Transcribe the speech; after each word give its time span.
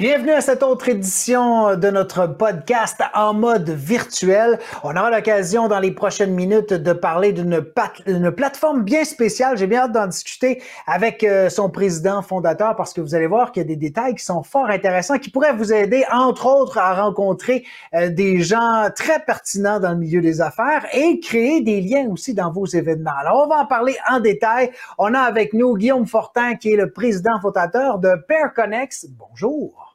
Bienvenue 0.00 0.30
à 0.30 0.40
cette 0.40 0.62
autre 0.62 0.88
édition 0.88 1.76
de 1.76 1.90
notre 1.90 2.26
podcast 2.26 3.02
en 3.12 3.34
mode 3.34 3.68
virtuel. 3.68 4.58
On 4.82 4.96
aura 4.96 5.10
l'occasion 5.10 5.68
dans 5.68 5.78
les 5.78 5.90
prochaines 5.90 6.32
minutes 6.32 6.72
de 6.72 6.94
parler 6.94 7.34
d'une 7.34 8.30
plateforme 8.30 8.82
bien 8.82 9.04
spéciale. 9.04 9.58
J'ai 9.58 9.66
bien 9.66 9.80
hâte 9.82 9.92
d'en 9.92 10.06
discuter 10.06 10.62
avec 10.86 11.22
euh, 11.22 11.50
son 11.50 11.68
président 11.68 12.22
fondateur 12.22 12.76
parce 12.76 12.94
que 12.94 13.02
vous 13.02 13.14
allez 13.14 13.26
voir 13.26 13.52
qu'il 13.52 13.60
y 13.60 13.66
a 13.66 13.68
des 13.68 13.76
détails 13.76 14.14
qui 14.14 14.24
sont 14.24 14.42
fort 14.42 14.70
intéressants 14.70 15.18
qui 15.18 15.28
pourraient 15.28 15.52
vous 15.52 15.70
aider, 15.70 16.02
entre 16.10 16.46
autres, 16.46 16.78
à 16.78 16.94
rencontrer 16.94 17.66
euh, 17.92 18.08
des 18.08 18.40
gens 18.40 18.88
très 18.96 19.22
pertinents 19.22 19.80
dans 19.80 19.90
le 19.90 19.98
milieu 19.98 20.22
des 20.22 20.40
affaires 20.40 20.86
et 20.94 21.20
créer 21.20 21.60
des 21.60 21.82
liens 21.82 22.08
aussi 22.10 22.32
dans 22.32 22.50
vos 22.50 22.64
événements. 22.64 23.12
Alors, 23.20 23.44
on 23.44 23.48
va 23.48 23.58
en 23.58 23.66
parler 23.66 23.96
en 24.08 24.18
détail. 24.18 24.70
On 24.96 25.12
a 25.12 25.20
avec 25.20 25.52
nous 25.52 25.76
Guillaume 25.76 26.06
Fortin 26.06 26.54
qui 26.54 26.72
est 26.72 26.76
le 26.76 26.90
président 26.90 27.38
fondateur 27.42 27.98
de 27.98 28.14
Pair 28.26 28.54
Connects. 28.54 29.04
Bonjour. 29.18 29.89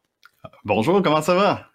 Bonjour, 0.66 1.00
comment 1.04 1.22
ça 1.22 1.36
va? 1.36 1.68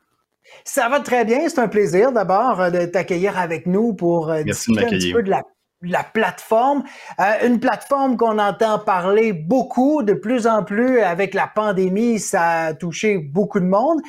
Ça 0.64 0.88
va 0.88 0.98
très 0.98 1.24
bien. 1.24 1.48
C'est 1.48 1.60
un 1.60 1.68
plaisir 1.68 2.10
d'abord 2.10 2.60
euh, 2.60 2.70
de 2.70 2.86
t'accueillir 2.86 3.38
avec 3.38 3.66
nous 3.66 3.94
pour 3.94 4.30
euh, 4.30 4.42
discuter 4.42 4.84
un 4.84 4.88
petit 4.88 5.12
peu 5.12 5.22
de 5.22 5.30
la, 5.30 6.02
plateforme. 6.02 6.82
Euh, 7.20 7.46
une 7.46 7.60
plateforme 7.60 8.16
qu'on 8.16 8.40
entend 8.40 8.80
parler 8.80 9.32
beaucoup, 9.32 10.02
de 10.02 10.12
plus 10.12 10.48
en 10.48 10.64
plus 10.64 10.98
avec 11.02 11.34
la 11.34 11.46
pandémie, 11.46 12.18
ça 12.18 12.64
a 12.64 12.74
touché 12.74 13.18
beaucoup 13.18 13.60
de 13.60 13.66
monde. 13.66 14.00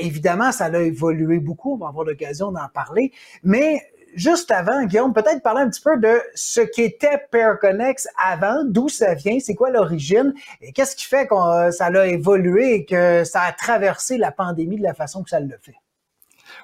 évidemment, 0.00 0.52
ça 0.52 0.66
a 0.66 0.78
évolué 0.78 1.40
beaucoup, 1.40 1.74
on 1.74 1.78
va 1.78 1.88
avoir 1.88 2.04
l'occasion 2.04 2.52
d'en 2.52 2.68
parler. 2.72 3.10
Mais 3.42 3.82
juste 4.14 4.50
avant, 4.50 4.84
Guillaume, 4.84 5.12
peut-être 5.12 5.42
parler 5.42 5.62
un 5.62 5.68
petit 5.68 5.80
peu 5.80 5.96
de 5.98 6.20
ce 6.34 6.60
qu'était 6.60 7.26
PairConnex 7.30 8.08
avant, 8.22 8.64
d'où 8.64 8.88
ça 8.88 9.14
vient, 9.14 9.38
c'est 9.40 9.54
quoi 9.54 9.70
l'origine, 9.70 10.34
et 10.60 10.72
qu'est-ce 10.72 10.96
qui 10.96 11.06
fait 11.06 11.26
que 11.26 11.70
ça 11.70 11.86
a 11.86 12.06
évolué 12.06 12.74
et 12.74 12.84
que 12.84 13.24
ça 13.24 13.42
a 13.42 13.52
traversé 13.52 14.18
la 14.18 14.32
pandémie 14.32 14.78
de 14.78 14.82
la 14.82 14.94
façon 14.94 15.22
que 15.22 15.30
ça 15.30 15.40
le 15.40 15.58
fait? 15.60 15.74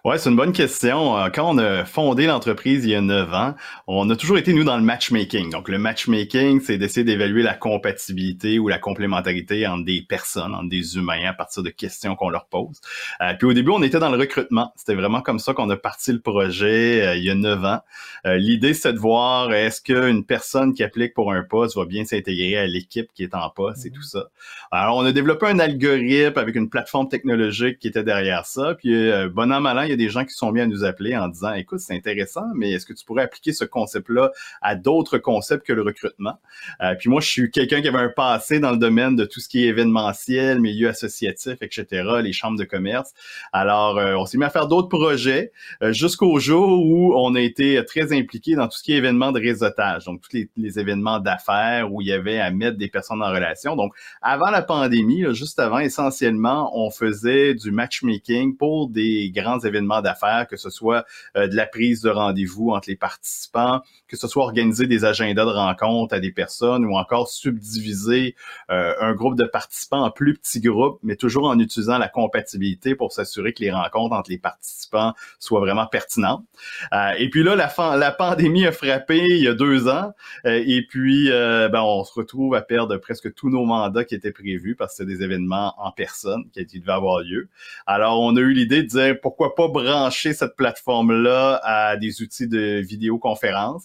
Ouais, 0.02 0.16
c'est 0.16 0.30
une 0.30 0.36
bonne 0.36 0.54
question. 0.54 1.18
Euh, 1.18 1.28
quand 1.28 1.54
on 1.54 1.58
a 1.58 1.84
fondé 1.84 2.24
l'entreprise 2.24 2.86
il 2.86 2.90
y 2.90 2.94
a 2.94 3.02
neuf 3.02 3.34
ans, 3.34 3.54
on 3.86 4.08
a 4.08 4.16
toujours 4.16 4.38
été, 4.38 4.54
nous, 4.54 4.64
dans 4.64 4.78
le 4.78 4.82
matchmaking. 4.82 5.50
Donc, 5.50 5.68
le 5.68 5.76
matchmaking, 5.76 6.62
c'est 6.62 6.78
d'essayer 6.78 7.04
d'évaluer 7.04 7.42
la 7.42 7.52
compatibilité 7.52 8.58
ou 8.58 8.68
la 8.68 8.78
complémentarité 8.78 9.66
entre 9.66 9.84
des 9.84 10.00
personnes, 10.00 10.54
entre 10.54 10.70
des 10.70 10.96
humains, 10.96 11.26
à 11.26 11.34
partir 11.34 11.62
de 11.62 11.68
questions 11.68 12.16
qu'on 12.16 12.30
leur 12.30 12.46
pose. 12.46 12.80
Euh, 13.20 13.34
puis 13.34 13.46
au 13.46 13.52
début, 13.52 13.72
on 13.72 13.82
était 13.82 13.98
dans 13.98 14.08
le 14.08 14.16
recrutement. 14.16 14.72
C'était 14.74 14.94
vraiment 14.94 15.20
comme 15.20 15.38
ça 15.38 15.52
qu'on 15.52 15.68
a 15.68 15.76
parti 15.76 16.14
le 16.14 16.20
projet 16.20 17.06
euh, 17.06 17.16
il 17.16 17.24
y 17.24 17.30
a 17.30 17.34
neuf 17.34 17.62
ans. 17.62 17.80
L'idée, 18.24 18.74
c'est 18.74 18.92
de 18.92 18.98
voir 18.98 19.52
est-ce 19.52 19.80
qu'une 19.80 20.24
personne 20.24 20.74
qui 20.74 20.82
applique 20.82 21.14
pour 21.14 21.32
un 21.32 21.42
poste 21.42 21.76
va 21.76 21.84
bien 21.84 22.04
s'intégrer 22.04 22.58
à 22.58 22.66
l'équipe 22.66 23.08
qui 23.14 23.22
est 23.22 23.34
en 23.34 23.48
poste 23.48 23.86
et 23.86 23.90
tout 23.90 24.02
ça. 24.02 24.26
Alors, 24.70 24.96
on 24.96 25.04
a 25.04 25.12
développé 25.12 25.46
un 25.46 25.58
algorithme 25.58 26.38
avec 26.38 26.54
une 26.54 26.68
plateforme 26.68 27.08
technologique 27.08 27.78
qui 27.78 27.88
était 27.88 28.02
derrière 28.02 28.44
ça. 28.44 28.74
Puis, 28.74 29.10
bon 29.32 29.50
an, 29.52 29.60
mal 29.60 29.78
an, 29.78 29.89
il 29.90 30.00
y 30.00 30.04
a 30.04 30.06
des 30.06 30.10
gens 30.10 30.24
qui 30.24 30.34
sont 30.34 30.52
bien 30.52 30.64
à 30.64 30.66
nous 30.66 30.84
appeler 30.84 31.16
en 31.16 31.28
disant, 31.28 31.52
écoute, 31.54 31.80
c'est 31.80 31.94
intéressant, 31.94 32.44
mais 32.54 32.70
est-ce 32.70 32.86
que 32.86 32.92
tu 32.92 33.04
pourrais 33.04 33.24
appliquer 33.24 33.52
ce 33.52 33.64
concept-là 33.64 34.30
à 34.62 34.76
d'autres 34.76 35.18
concepts 35.18 35.66
que 35.66 35.72
le 35.72 35.82
recrutement? 35.82 36.38
Euh, 36.80 36.94
puis 36.94 37.10
moi, 37.10 37.20
je 37.20 37.28
suis 37.28 37.50
quelqu'un 37.50 37.82
qui 37.82 37.88
avait 37.88 37.98
un 37.98 38.08
passé 38.08 38.60
dans 38.60 38.70
le 38.70 38.76
domaine 38.76 39.16
de 39.16 39.24
tout 39.24 39.40
ce 39.40 39.48
qui 39.48 39.64
est 39.64 39.68
événementiel, 39.68 40.60
milieu 40.60 40.88
associatif, 40.88 41.56
etc., 41.60 42.20
les 42.22 42.32
chambres 42.32 42.58
de 42.58 42.64
commerce. 42.64 43.12
Alors, 43.52 43.98
euh, 43.98 44.14
on 44.14 44.26
s'est 44.26 44.38
mis 44.38 44.44
à 44.44 44.50
faire 44.50 44.68
d'autres 44.68 44.88
projets 44.88 45.52
euh, 45.82 45.92
jusqu'au 45.92 46.38
jour 46.38 46.84
où 46.84 47.14
on 47.16 47.34
a 47.34 47.40
été 47.40 47.84
très 47.84 48.12
impliqué 48.16 48.54
dans 48.54 48.68
tout 48.68 48.78
ce 48.78 48.82
qui 48.82 48.92
est 48.92 49.00
événements 49.00 49.32
de 49.32 49.40
réseautage, 49.40 50.04
donc 50.04 50.20
tous 50.20 50.36
les, 50.56 50.78
événements 50.78 51.18
d'affaires 51.18 51.92
où 51.92 52.00
il 52.00 52.06
y 52.06 52.12
avait 52.12 52.38
à 52.38 52.50
mettre 52.50 52.78
des 52.78 52.88
personnes 52.88 53.22
en 53.22 53.30
relation. 53.30 53.74
Donc, 53.74 53.92
avant 54.22 54.50
la 54.50 54.62
pandémie, 54.62 55.24
juste 55.34 55.58
avant, 55.58 55.80
essentiellement, 55.80 56.70
on 56.78 56.90
faisait 56.90 57.54
du 57.54 57.72
matchmaking 57.72 58.56
pour 58.56 58.88
des 58.88 59.32
grands 59.34 59.58
événements 59.58 59.79
d'affaires, 60.02 60.46
que 60.48 60.56
ce 60.56 60.70
soit 60.70 61.04
euh, 61.36 61.48
de 61.48 61.56
la 61.56 61.66
prise 61.66 62.00
de 62.02 62.10
rendez-vous 62.10 62.70
entre 62.70 62.88
les 62.88 62.96
participants, 62.96 63.80
que 64.08 64.16
ce 64.16 64.28
soit 64.28 64.44
organiser 64.44 64.86
des 64.86 65.04
agendas 65.04 65.44
de 65.44 65.50
rencontres 65.50 66.14
à 66.14 66.20
des 66.20 66.32
personnes 66.32 66.84
ou 66.84 66.96
encore 66.96 67.28
subdiviser 67.28 68.34
euh, 68.70 68.94
un 69.00 69.14
groupe 69.14 69.36
de 69.36 69.44
participants 69.44 70.04
en 70.04 70.10
plus 70.10 70.34
petits 70.34 70.60
groupes, 70.60 70.98
mais 71.02 71.16
toujours 71.16 71.48
en 71.48 71.58
utilisant 71.58 71.98
la 71.98 72.08
compatibilité 72.08 72.94
pour 72.94 73.12
s'assurer 73.12 73.52
que 73.52 73.62
les 73.62 73.70
rencontres 73.70 74.14
entre 74.14 74.30
les 74.30 74.38
participants 74.38 75.14
soient 75.38 75.60
vraiment 75.60 75.86
pertinentes. 75.86 76.44
Euh, 76.92 77.12
et 77.18 77.30
puis 77.30 77.42
là, 77.42 77.56
la, 77.56 77.72
la 77.96 78.12
pandémie 78.12 78.66
a 78.66 78.72
frappé 78.72 79.24
il 79.28 79.42
y 79.42 79.48
a 79.48 79.54
deux 79.54 79.88
ans 79.88 80.12
et 80.44 80.86
puis 80.88 81.28
ben, 81.30 81.82
on 81.82 82.04
se 82.04 82.12
retrouve 82.12 82.54
à 82.54 82.62
perdre 82.62 82.96
presque 82.96 83.34
tous 83.34 83.50
nos 83.50 83.64
mandats 83.64 84.04
qui 84.04 84.14
étaient 84.14 84.32
prévus 84.32 84.74
parce 84.74 84.92
que 84.92 84.96
c'est 84.98 85.06
des 85.06 85.22
événements 85.22 85.74
en 85.78 85.92
personne 85.92 86.44
qui 86.52 86.80
devaient 86.80 86.92
avoir 86.92 87.20
lieu. 87.20 87.48
Alors, 87.86 88.20
on 88.20 88.36
a 88.36 88.40
eu 88.40 88.52
l'idée 88.52 88.82
de 88.82 88.88
dire 88.88 89.20
pourquoi 89.20 89.54
pas 89.54 89.68
brancher 89.70 90.32
cette 90.32 90.56
plateforme-là 90.56 91.60
à 91.62 91.96
des 91.96 92.22
outils 92.22 92.48
de 92.48 92.80
vidéoconférence. 92.80 93.84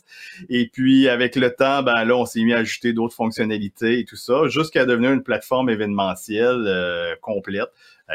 Et 0.50 0.68
puis, 0.68 1.07
avec 1.07 1.35
le 1.35 1.53
temps, 1.53 1.84
ben 1.84 2.03
là, 2.03 2.16
on 2.16 2.25
s'est 2.25 2.44
mis 2.44 2.53
à 2.53 2.57
ajouter 2.57 2.94
d'autres 2.94 3.16
fonctionnalités 3.16 4.00
et 4.00 4.06
tout 4.06 4.16
ça, 4.16 4.47
jusqu'à 4.47 4.85
devenir 4.85 5.12
une 5.12 5.23
plateforme 5.23 5.69
événementielle 5.69 6.66
euh, 6.68 7.16
complète 7.22 7.69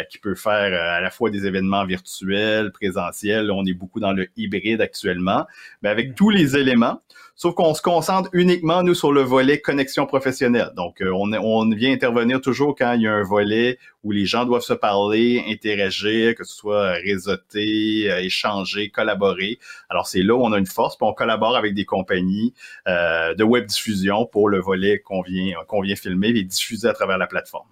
qui 0.08 0.18
peut 0.18 0.34
faire 0.34 0.72
euh, 0.72 0.98
à 0.98 1.00
la 1.00 1.10
fois 1.10 1.30
des 1.30 1.46
événements 1.46 1.84
virtuels, 1.84 2.72
présentiels. 2.72 3.50
On 3.50 3.64
est 3.64 3.74
beaucoup 3.74 4.00
dans 4.00 4.12
le 4.12 4.28
hybride 4.36 4.80
actuellement, 4.80 5.46
mais 5.82 5.88
avec 5.88 6.14
tous 6.14 6.30
les 6.30 6.56
éléments. 6.56 7.00
Sauf 7.42 7.54
qu'on 7.54 7.72
se 7.72 7.80
concentre 7.80 8.28
uniquement, 8.34 8.82
nous, 8.82 8.94
sur 8.94 9.14
le 9.14 9.22
volet 9.22 9.62
connexion 9.62 10.04
professionnelle. 10.04 10.72
Donc, 10.76 11.00
euh, 11.00 11.10
on, 11.10 11.32
on, 11.32 11.70
vient 11.70 11.90
intervenir 11.90 12.42
toujours 12.42 12.74
quand 12.76 12.92
il 12.92 13.00
y 13.00 13.06
a 13.06 13.14
un 13.14 13.22
volet 13.22 13.78
où 14.04 14.12
les 14.12 14.26
gens 14.26 14.44
doivent 14.44 14.60
se 14.60 14.74
parler, 14.74 15.42
interagir, 15.48 16.34
que 16.34 16.44
ce 16.44 16.54
soit 16.54 16.90
réseauter, 16.92 18.10
euh, 18.10 18.20
échanger, 18.20 18.90
collaborer. 18.90 19.58
Alors, 19.88 20.06
c'est 20.06 20.22
là 20.22 20.34
où 20.34 20.42
on 20.42 20.52
a 20.52 20.58
une 20.58 20.66
force, 20.66 20.98
puis 20.98 21.06
on 21.08 21.14
collabore 21.14 21.56
avec 21.56 21.72
des 21.72 21.86
compagnies 21.86 22.52
euh, 22.88 23.34
de 23.34 23.42
web 23.42 23.64
diffusion 23.64 24.26
pour 24.26 24.50
le 24.50 24.60
volet 24.60 24.98
qu'on 24.98 25.22
vient, 25.22 25.54
qu'on 25.66 25.80
vient 25.80 25.96
filmer 25.96 26.28
et 26.28 26.44
diffuser 26.44 26.88
à 26.88 26.92
travers 26.92 27.16
la 27.16 27.26
plateforme. 27.26 27.68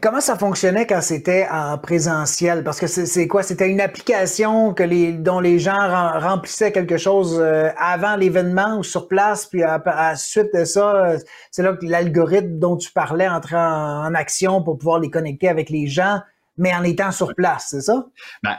Comment 0.00 0.20
ça 0.20 0.36
fonctionnait 0.36 0.86
quand 0.86 1.02
c'était 1.02 1.46
en 1.50 1.76
présentiel? 1.76 2.64
Parce 2.64 2.80
que 2.80 2.86
c'est 2.86 3.28
quoi? 3.28 3.42
C'était 3.42 3.68
une 3.68 3.80
application 3.80 4.72
que 4.72 4.82
les, 4.82 5.12
dont 5.12 5.40
les 5.40 5.58
gens 5.58 5.78
remplissaient 6.18 6.72
quelque 6.72 6.96
chose 6.96 7.38
euh, 7.40 7.68
avant 7.76 8.16
l'événement 8.16 8.78
ou 8.78 8.82
sur 8.82 9.08
place, 9.08 9.46
puis 9.46 9.62
à, 9.62 9.82
la 9.84 10.16
suite 10.16 10.54
de 10.54 10.64
ça, 10.64 11.04
euh, 11.04 11.18
c'est 11.50 11.62
là 11.62 11.74
que 11.74 11.84
l'algorithme 11.84 12.58
dont 12.58 12.76
tu 12.76 12.90
parlais 12.92 13.28
entrait 13.28 13.56
en, 13.56 14.14
action 14.14 14.62
pour 14.62 14.78
pouvoir 14.78 14.98
les 15.00 15.10
connecter 15.10 15.48
avec 15.48 15.70
les 15.70 15.86
gens 15.86 16.20
mais 16.60 16.74
en 16.74 16.84
étant 16.84 17.10
sur 17.10 17.34
place, 17.34 17.68
c'est 17.70 17.80
ça? 17.80 18.04
Ben, 18.42 18.56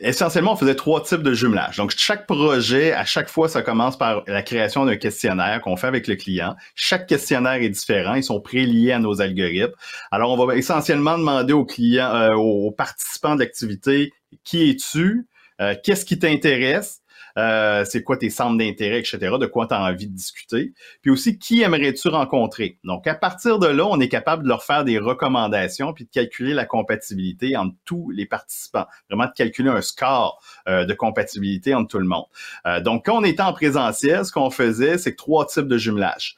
essentiellement, 0.00 0.54
on 0.54 0.56
faisait 0.56 0.74
trois 0.74 1.02
types 1.02 1.22
de 1.22 1.32
jumelage. 1.32 1.76
Donc, 1.76 1.94
chaque 1.96 2.26
projet, 2.26 2.92
à 2.92 3.04
chaque 3.04 3.28
fois, 3.28 3.48
ça 3.48 3.62
commence 3.62 3.96
par 3.96 4.24
la 4.26 4.42
création 4.42 4.84
d'un 4.84 4.96
questionnaire 4.96 5.60
qu'on 5.60 5.76
fait 5.76 5.86
avec 5.86 6.08
le 6.08 6.16
client. 6.16 6.56
Chaque 6.74 7.06
questionnaire 7.06 7.62
est 7.62 7.68
différent. 7.68 8.14
Ils 8.14 8.24
sont 8.24 8.40
préliés 8.40 8.90
à 8.90 8.98
nos 8.98 9.22
algorithmes. 9.22 9.72
Alors, 10.10 10.32
on 10.32 10.46
va 10.46 10.56
essentiellement 10.56 11.16
demander 11.16 11.52
aux 11.52 11.64
clients, 11.64 12.12
euh, 12.12 12.34
aux 12.34 12.72
participants 12.72 13.36
de 13.36 13.40
l'activité, 13.40 14.12
qui 14.42 14.70
es-tu? 14.70 15.28
Euh, 15.60 15.76
qu'est-ce 15.84 16.04
qui 16.04 16.18
t'intéresse? 16.18 17.02
Euh, 17.36 17.84
c'est 17.84 18.02
quoi 18.02 18.16
tes 18.16 18.30
centres 18.30 18.56
d'intérêt, 18.56 19.00
etc., 19.00 19.18
de 19.40 19.46
quoi 19.46 19.66
tu 19.66 19.74
as 19.74 19.82
envie 19.82 20.06
de 20.06 20.14
discuter. 20.14 20.72
Puis 21.02 21.10
aussi, 21.10 21.38
qui 21.38 21.62
aimerais-tu 21.62 22.08
rencontrer? 22.08 22.78
Donc, 22.84 23.06
à 23.06 23.14
partir 23.14 23.58
de 23.58 23.66
là, 23.66 23.86
on 23.86 23.98
est 24.00 24.08
capable 24.08 24.44
de 24.44 24.48
leur 24.48 24.62
faire 24.62 24.84
des 24.84 24.98
recommandations 24.98 25.92
puis 25.92 26.04
de 26.04 26.10
calculer 26.10 26.54
la 26.54 26.64
compatibilité 26.64 27.56
entre 27.56 27.74
tous 27.84 28.10
les 28.10 28.26
participants. 28.26 28.86
Vraiment 29.10 29.26
de 29.26 29.32
calculer 29.32 29.70
un 29.70 29.80
score 29.80 30.40
euh, 30.68 30.84
de 30.84 30.94
compatibilité 30.94 31.74
entre 31.74 31.88
tout 31.88 31.98
le 31.98 32.06
monde. 32.06 32.26
Euh, 32.66 32.80
donc, 32.80 33.06
quand 33.06 33.18
on 33.18 33.24
était 33.24 33.42
en 33.42 33.52
présentiel, 33.52 34.24
ce 34.24 34.32
qu'on 34.32 34.50
faisait, 34.50 34.98
c'est 34.98 35.16
trois 35.16 35.46
types 35.46 35.68
de 35.68 35.78
jumelage. 35.78 36.36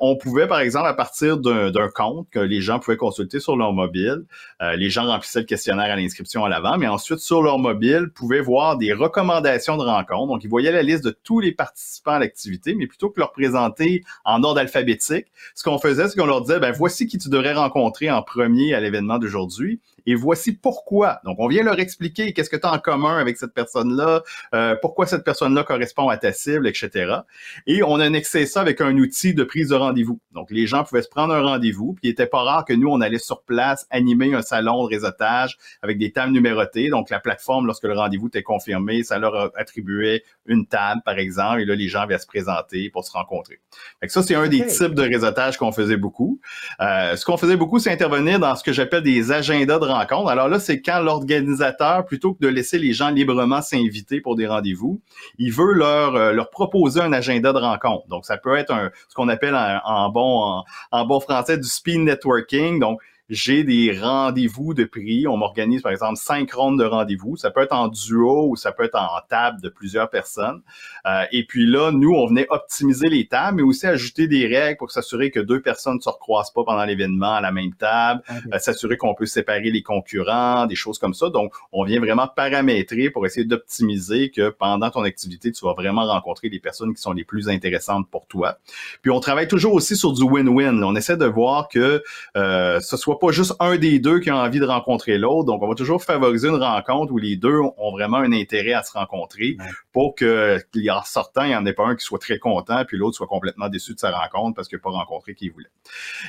on 0.00 0.16
pouvait, 0.16 0.46
par 0.46 0.60
exemple, 0.60 0.86
à 0.86 0.94
partir 0.94 1.38
d'un 1.38 1.88
compte 1.94 2.28
que 2.30 2.38
les 2.38 2.60
gens 2.60 2.78
pouvaient 2.78 2.96
consulter 2.96 3.40
sur 3.40 3.56
leur 3.56 3.72
mobile, 3.72 4.24
les 4.60 4.90
gens 4.90 5.06
remplissaient 5.06 5.40
le 5.40 5.46
questionnaire 5.46 5.92
à 5.92 5.96
l'inscription 5.96 6.44
à 6.44 6.48
l'avant, 6.48 6.78
mais 6.78 6.86
ensuite, 6.86 7.18
sur 7.18 7.42
leur 7.42 7.58
mobile, 7.58 8.10
pouvaient 8.14 8.40
voir 8.40 8.76
des 8.76 8.92
recommandations 8.92 9.76
de 9.76 9.82
rencontres 9.82 10.27
donc, 10.34 10.44
ils 10.44 10.50
voyaient 10.50 10.72
la 10.72 10.82
liste 10.82 11.04
de 11.04 11.10
tous 11.10 11.40
les 11.40 11.52
participants 11.52 12.12
à 12.12 12.18
l'activité, 12.18 12.74
mais 12.74 12.86
plutôt 12.86 13.10
que 13.10 13.18
leur 13.18 13.32
présenter 13.32 14.04
en 14.24 14.42
ordre 14.42 14.60
alphabétique, 14.60 15.26
ce 15.54 15.62
qu'on 15.62 15.78
faisait, 15.78 16.08
c'est 16.08 16.18
qu'on 16.18 16.26
leur 16.26 16.42
disait, 16.42 16.60
ben, 16.60 16.72
voici 16.72 17.06
qui 17.06 17.18
tu 17.18 17.28
devrais 17.28 17.54
rencontrer 17.54 18.10
en 18.10 18.22
premier 18.22 18.74
à 18.74 18.80
l'événement 18.80 19.18
d'aujourd'hui 19.18 19.80
et 20.08 20.14
voici 20.14 20.52
pourquoi. 20.52 21.20
Donc, 21.26 21.36
on 21.38 21.48
vient 21.48 21.62
leur 21.62 21.78
expliquer 21.78 22.32
qu'est-ce 22.32 22.48
que 22.48 22.56
tu 22.56 22.66
as 22.66 22.72
en 22.72 22.78
commun 22.78 23.18
avec 23.18 23.36
cette 23.36 23.52
personne-là, 23.52 24.22
euh, 24.54 24.74
pourquoi 24.80 25.06
cette 25.06 25.22
personne-là 25.22 25.64
correspond 25.64 26.08
à 26.08 26.16
ta 26.16 26.32
cible, 26.32 26.66
etc. 26.66 27.16
Et 27.66 27.82
on 27.82 28.00
annexait 28.00 28.46
ça 28.46 28.62
avec 28.62 28.80
un 28.80 28.96
outil 28.96 29.34
de 29.34 29.44
prise 29.44 29.68
de 29.68 29.74
rendez-vous. 29.74 30.18
Donc, 30.32 30.50
les 30.50 30.66
gens 30.66 30.82
pouvaient 30.82 31.02
se 31.02 31.10
prendre 31.10 31.34
un 31.34 31.42
rendez-vous, 31.42 31.92
puis 31.92 32.08
il 32.08 32.10
était 32.10 32.26
pas 32.26 32.42
rare 32.42 32.64
que 32.64 32.72
nous, 32.72 32.88
on 32.88 33.02
allait 33.02 33.18
sur 33.18 33.42
place 33.42 33.86
animer 33.90 34.32
un 34.32 34.40
salon 34.40 34.82
de 34.84 34.88
réseautage 34.88 35.58
avec 35.82 35.98
des 35.98 36.10
tables 36.10 36.32
numérotées. 36.32 36.88
Donc, 36.88 37.10
la 37.10 37.20
plateforme, 37.20 37.66
lorsque 37.66 37.84
le 37.84 37.92
rendez-vous 37.92 38.28
était 38.28 38.42
confirmé, 38.42 39.02
ça 39.02 39.18
leur 39.18 39.52
attribuait 39.58 40.22
une 40.46 40.66
table, 40.66 41.02
par 41.04 41.18
exemple, 41.18 41.60
et 41.60 41.64
là, 41.66 41.74
les 41.74 41.88
gens 41.88 42.00
allaient 42.00 42.18
se 42.18 42.26
présenter 42.26 42.88
pour 42.88 43.04
se 43.04 43.12
rencontrer. 43.12 43.60
Fait 44.00 44.08
ça, 44.08 44.22
c'est 44.22 44.34
un 44.34 44.48
des 44.48 44.66
types 44.66 44.94
de 44.94 45.02
réseautage 45.02 45.58
qu'on 45.58 45.72
faisait 45.72 45.98
beaucoup. 45.98 46.40
Euh, 46.80 47.14
ce 47.14 47.26
qu'on 47.26 47.36
faisait 47.36 47.56
beaucoup, 47.58 47.78
c'est 47.78 47.92
intervenir 47.92 48.38
dans 48.38 48.56
ce 48.56 48.64
que 48.64 48.72
j'appelle 48.72 49.02
des 49.02 49.32
agendas 49.32 49.78
de 49.78 49.97
Alors 50.28 50.48
là, 50.48 50.58
c'est 50.58 50.80
quand 50.80 51.00
l'organisateur, 51.00 52.04
plutôt 52.04 52.34
que 52.34 52.40
de 52.40 52.48
laisser 52.48 52.78
les 52.78 52.92
gens 52.92 53.10
librement 53.10 53.62
s'inviter 53.62 54.20
pour 54.20 54.36
des 54.36 54.46
rendez-vous, 54.46 55.00
il 55.38 55.52
veut 55.52 55.72
leur, 55.72 56.14
euh, 56.14 56.42
proposer 56.50 57.00
un 57.00 57.12
agenda 57.12 57.52
de 57.52 57.58
rencontre. 57.58 58.06
Donc, 58.08 58.24
ça 58.24 58.38
peut 58.38 58.56
être 58.56 58.90
ce 59.08 59.14
qu'on 59.14 59.28
appelle 59.28 59.56
en, 59.84 60.10
bon, 60.10 61.20
français 61.20 61.58
du 61.58 61.68
speed 61.68 62.00
networking. 62.00 62.82
J'ai 63.28 63.62
des 63.64 63.98
rendez-vous 63.98 64.74
de 64.74 64.84
prix. 64.84 65.26
On 65.26 65.36
m'organise, 65.36 65.82
par 65.82 65.92
exemple, 65.92 66.16
cinq 66.16 66.52
rondes 66.52 66.78
de 66.78 66.84
rendez-vous. 66.84 67.36
Ça 67.36 67.50
peut 67.50 67.60
être 67.60 67.74
en 67.74 67.88
duo 67.88 68.48
ou 68.48 68.56
ça 68.56 68.72
peut 68.72 68.84
être 68.84 68.96
en 68.96 69.08
table 69.28 69.60
de 69.60 69.68
plusieurs 69.68 70.08
personnes. 70.08 70.62
Euh, 71.06 71.24
et 71.32 71.44
puis 71.44 71.66
là, 71.66 71.90
nous, 71.92 72.12
on 72.12 72.26
venait 72.26 72.46
optimiser 72.50 73.08
les 73.08 73.26
tables, 73.26 73.58
mais 73.58 73.62
aussi 73.62 73.86
ajouter 73.86 74.28
des 74.28 74.46
règles 74.46 74.78
pour 74.78 74.90
s'assurer 74.90 75.30
que 75.30 75.40
deux 75.40 75.60
personnes 75.60 75.96
ne 75.96 76.00
se 76.00 76.08
recroisent 76.08 76.52
pas 76.52 76.64
pendant 76.64 76.84
l'événement 76.84 77.34
à 77.34 77.40
la 77.40 77.52
même 77.52 77.74
table, 77.74 78.22
euh, 78.52 78.58
s'assurer 78.58 78.96
qu'on 78.96 79.14
peut 79.14 79.26
séparer 79.26 79.70
les 79.70 79.82
concurrents, 79.82 80.66
des 80.66 80.74
choses 80.74 80.98
comme 80.98 81.14
ça. 81.14 81.28
Donc, 81.28 81.52
on 81.72 81.84
vient 81.84 82.00
vraiment 82.00 82.28
paramétrer 82.28 83.10
pour 83.10 83.26
essayer 83.26 83.46
d'optimiser 83.46 84.30
que 84.30 84.48
pendant 84.50 84.90
ton 84.90 85.02
activité, 85.02 85.52
tu 85.52 85.64
vas 85.64 85.74
vraiment 85.74 86.06
rencontrer 86.06 86.48
les 86.48 86.60
personnes 86.60 86.94
qui 86.94 87.02
sont 87.02 87.12
les 87.12 87.24
plus 87.24 87.48
intéressantes 87.48 88.08
pour 88.10 88.26
toi. 88.26 88.58
Puis, 89.02 89.10
on 89.10 89.20
travaille 89.20 89.48
toujours 89.48 89.74
aussi 89.74 89.96
sur 89.96 90.12
du 90.12 90.22
win-win. 90.22 90.82
On 90.82 90.96
essaie 90.96 91.16
de 91.16 91.26
voir 91.26 91.68
que 91.68 92.02
euh, 92.36 92.80
ce 92.80 92.96
soit 92.96 93.17
pas 93.18 93.30
juste 93.30 93.54
un 93.60 93.76
des 93.76 93.98
deux 93.98 94.20
qui 94.20 94.30
a 94.30 94.36
envie 94.36 94.60
de 94.60 94.64
rencontrer 94.64 95.18
l'autre. 95.18 95.44
Donc, 95.44 95.62
on 95.62 95.68
va 95.68 95.74
toujours 95.74 96.02
favoriser 96.02 96.48
une 96.48 96.56
rencontre 96.56 97.12
où 97.12 97.18
les 97.18 97.36
deux 97.36 97.58
ont 97.76 97.92
vraiment 97.92 98.18
un 98.18 98.32
intérêt 98.32 98.72
à 98.72 98.82
se 98.82 98.92
rencontrer 98.92 99.56
pour 99.92 100.14
que, 100.14 100.58
en 100.90 101.02
sortant, 101.02 101.42
il 101.42 101.48
n'y 101.48 101.56
en 101.56 101.66
ait 101.66 101.72
pas 101.72 101.86
un 101.86 101.96
qui 101.96 102.04
soit 102.04 102.18
très 102.18 102.38
content 102.38 102.84
puis 102.86 102.96
l'autre 102.96 103.16
soit 103.16 103.26
complètement 103.26 103.68
déçu 103.68 103.94
de 103.94 103.98
sa 103.98 104.10
rencontre 104.10 104.54
parce 104.56 104.68
qu'il 104.68 104.78
n'a 104.78 104.82
pas 104.82 104.90
rencontré 104.90 105.34
qui 105.34 105.48
voulait. 105.48 105.70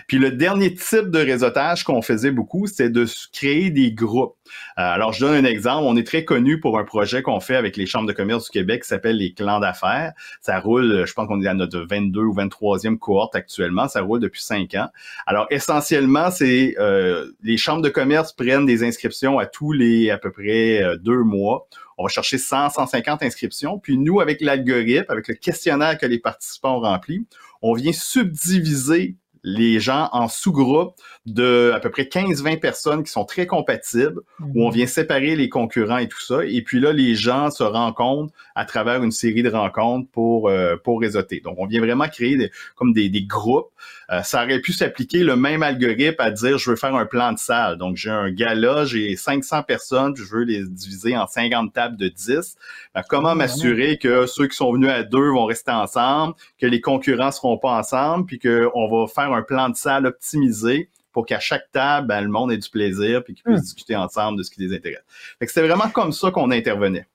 Puis 0.07 0.18
le 0.18 0.31
dernier 0.31 0.74
type 0.74 1.09
de 1.09 1.19
réseautage 1.19 1.83
qu'on 1.83 2.01
faisait 2.01 2.31
beaucoup, 2.31 2.68
c'est 2.68 2.89
de 2.89 3.06
créer 3.31 3.69
des 3.69 3.92
groupes. 3.92 4.35
Euh, 4.77 4.81
alors, 4.81 5.13
je 5.13 5.19
donne 5.19 5.33
un 5.33 5.47
exemple. 5.47 5.83
On 5.85 5.95
est 5.97 6.05
très 6.05 6.25
connu 6.25 6.59
pour 6.59 6.79
un 6.79 6.83
projet 6.83 7.21
qu'on 7.21 7.39
fait 7.39 7.55
avec 7.55 7.77
les 7.77 7.85
chambres 7.85 8.07
de 8.07 8.13
commerce 8.13 8.45
du 8.45 8.51
Québec 8.51 8.83
qui 8.83 8.87
s'appelle 8.89 9.17
les 9.17 9.33
clans 9.33 9.59
d'affaires. 9.59 10.13
Ça 10.41 10.59
roule, 10.59 11.05
je 11.05 11.13
pense 11.13 11.27
qu'on 11.27 11.41
est 11.41 11.47
à 11.47 11.53
notre 11.53 11.79
22 11.79 12.21
ou 12.21 12.33
23e 12.33 12.97
cohorte 12.97 13.35
actuellement. 13.35 13.87
Ça 13.87 14.01
roule 14.01 14.19
depuis 14.19 14.41
cinq 14.41 14.75
ans. 14.75 14.89
Alors, 15.25 15.47
essentiellement, 15.49 16.31
c'est 16.31 16.75
euh, 16.79 17.31
les 17.43 17.57
chambres 17.57 17.81
de 17.81 17.89
commerce 17.89 18.33
prennent 18.33 18.65
des 18.65 18.83
inscriptions 18.83 19.39
à 19.39 19.45
tous 19.45 19.71
les 19.71 20.09
à 20.09 20.17
peu 20.17 20.31
près 20.31 20.81
euh, 20.81 20.97
deux 20.97 21.23
mois. 21.23 21.67
On 21.97 22.03
va 22.03 22.09
chercher 22.09 22.37
100, 22.37 22.69
150 22.69 23.23
inscriptions. 23.23 23.77
Puis 23.77 23.97
nous, 23.97 24.21
avec 24.21 24.39
l'algorithme, 24.39 25.11
avec 25.11 25.27
le 25.27 25.35
questionnaire 25.35 25.97
que 25.97 26.05
les 26.05 26.19
participants 26.19 26.77
ont 26.77 26.81
rempli, 26.81 27.25
on 27.61 27.73
vient 27.73 27.91
subdiviser 27.91 29.17
les 29.44 29.80
gens 29.80 30.09
en 30.12 30.27
sous-groupes 30.27 30.95
de 31.25 31.71
à 31.74 31.80
peu 31.80 31.89
près 31.89 32.03
15-20 32.03 32.59
personnes 32.59 33.03
qui 33.03 33.12
sont 33.12 33.25
très 33.25 33.47
compatibles, 33.47 34.21
où 34.53 34.63
on 34.63 34.69
mhm. 34.69 34.74
vient 34.74 34.88
séparer 34.88 35.36
les 35.36 35.50
concurrents 35.50 35.97
et 35.97 36.07
tout 36.07 36.21
ça. 36.21 36.45
Et 36.45 36.62
puis 36.62 36.80
là, 36.80 36.91
les 36.94 37.15
gens 37.15 37.51
se 37.51 37.63
rencontrent 37.63 38.33
à 38.56 38.65
travers 38.65 39.03
une 39.03 39.12
série 39.12 39.44
de 39.44 39.50
rencontres 39.50 40.09
pour, 40.12 40.50
euh, 40.50 40.75
pour 40.83 41.00
réseauter. 41.00 41.41
Donc, 41.41 41.56
on 41.57 41.68
vient 41.68 41.81
vraiment 41.81 42.07
créer 42.07 42.38
des, 42.38 42.51
comme 42.75 42.94
des, 42.94 43.09
des 43.09 43.24
groupes. 43.24 43.69
Euh, 44.12 44.21
ça 44.24 44.44
aurait 44.44 44.59
pu 44.59 44.74
s'appliquer 44.74 45.19
le 45.19 45.36
même 45.36 45.63
algorithme 45.63 46.15
à 46.19 46.31
dire, 46.31 46.57
je 46.57 46.71
veux 46.71 46.75
faire 46.75 46.95
un 46.95 47.06
plan 47.06 47.31
de 47.31 47.38
salle. 47.38 47.77
Donc, 47.77 47.95
j'ai 47.95 48.09
un 48.09 48.31
gala, 48.31 48.85
j'ai 48.85 49.15
500 49.15 49.63
personnes, 49.63 50.15
je 50.15 50.24
veux 50.24 50.44
les 50.44 50.63
diviser 50.68 51.15
en 51.15 51.27
50 51.27 51.74
tables 51.74 51.97
de 51.97 52.07
10. 52.07 52.56
Ben, 52.95 53.03
comment 53.07 53.35
m'assurer 53.35 53.97
que 53.97 54.25
ceux 54.25 54.47
qui 54.47 54.56
sont 54.56 54.74
venus 54.74 54.89
à 54.89 55.03
deux 55.03 55.30
vont 55.30 55.45
rester 55.45 55.71
ensemble, 55.71 56.33
que 56.59 56.65
les 56.65 56.81
concurrents 56.81 57.31
seront 57.31 57.57
pas 57.57 57.77
ensemble, 57.77 58.25
puis 58.25 58.39
qu'on 58.39 58.89
va 58.89 59.07
faire 59.07 59.28
un 59.33 59.41
plan 59.41 59.69
de 59.69 59.75
salle 59.75 60.05
optimisé 60.05 60.89
pour 61.11 61.25
qu'à 61.25 61.39
chaque 61.39 61.71
table, 61.71 62.07
ben, 62.07 62.21
le 62.21 62.29
monde 62.29 62.51
ait 62.51 62.57
du 62.57 62.69
plaisir 62.69 63.23
puis 63.23 63.33
qu'ils 63.33 63.43
puissent 63.43 63.59
hmm. 63.59 63.63
discuter 63.63 63.95
ensemble 63.95 64.37
de 64.37 64.43
ce 64.43 64.51
qui 64.51 64.61
les 64.61 64.75
intéresse. 64.75 65.03
C'était 65.41 65.67
vraiment 65.67 65.89
comme 65.89 66.11
ça 66.11 66.31
qu'on 66.31 66.51
intervenait. 66.51 67.07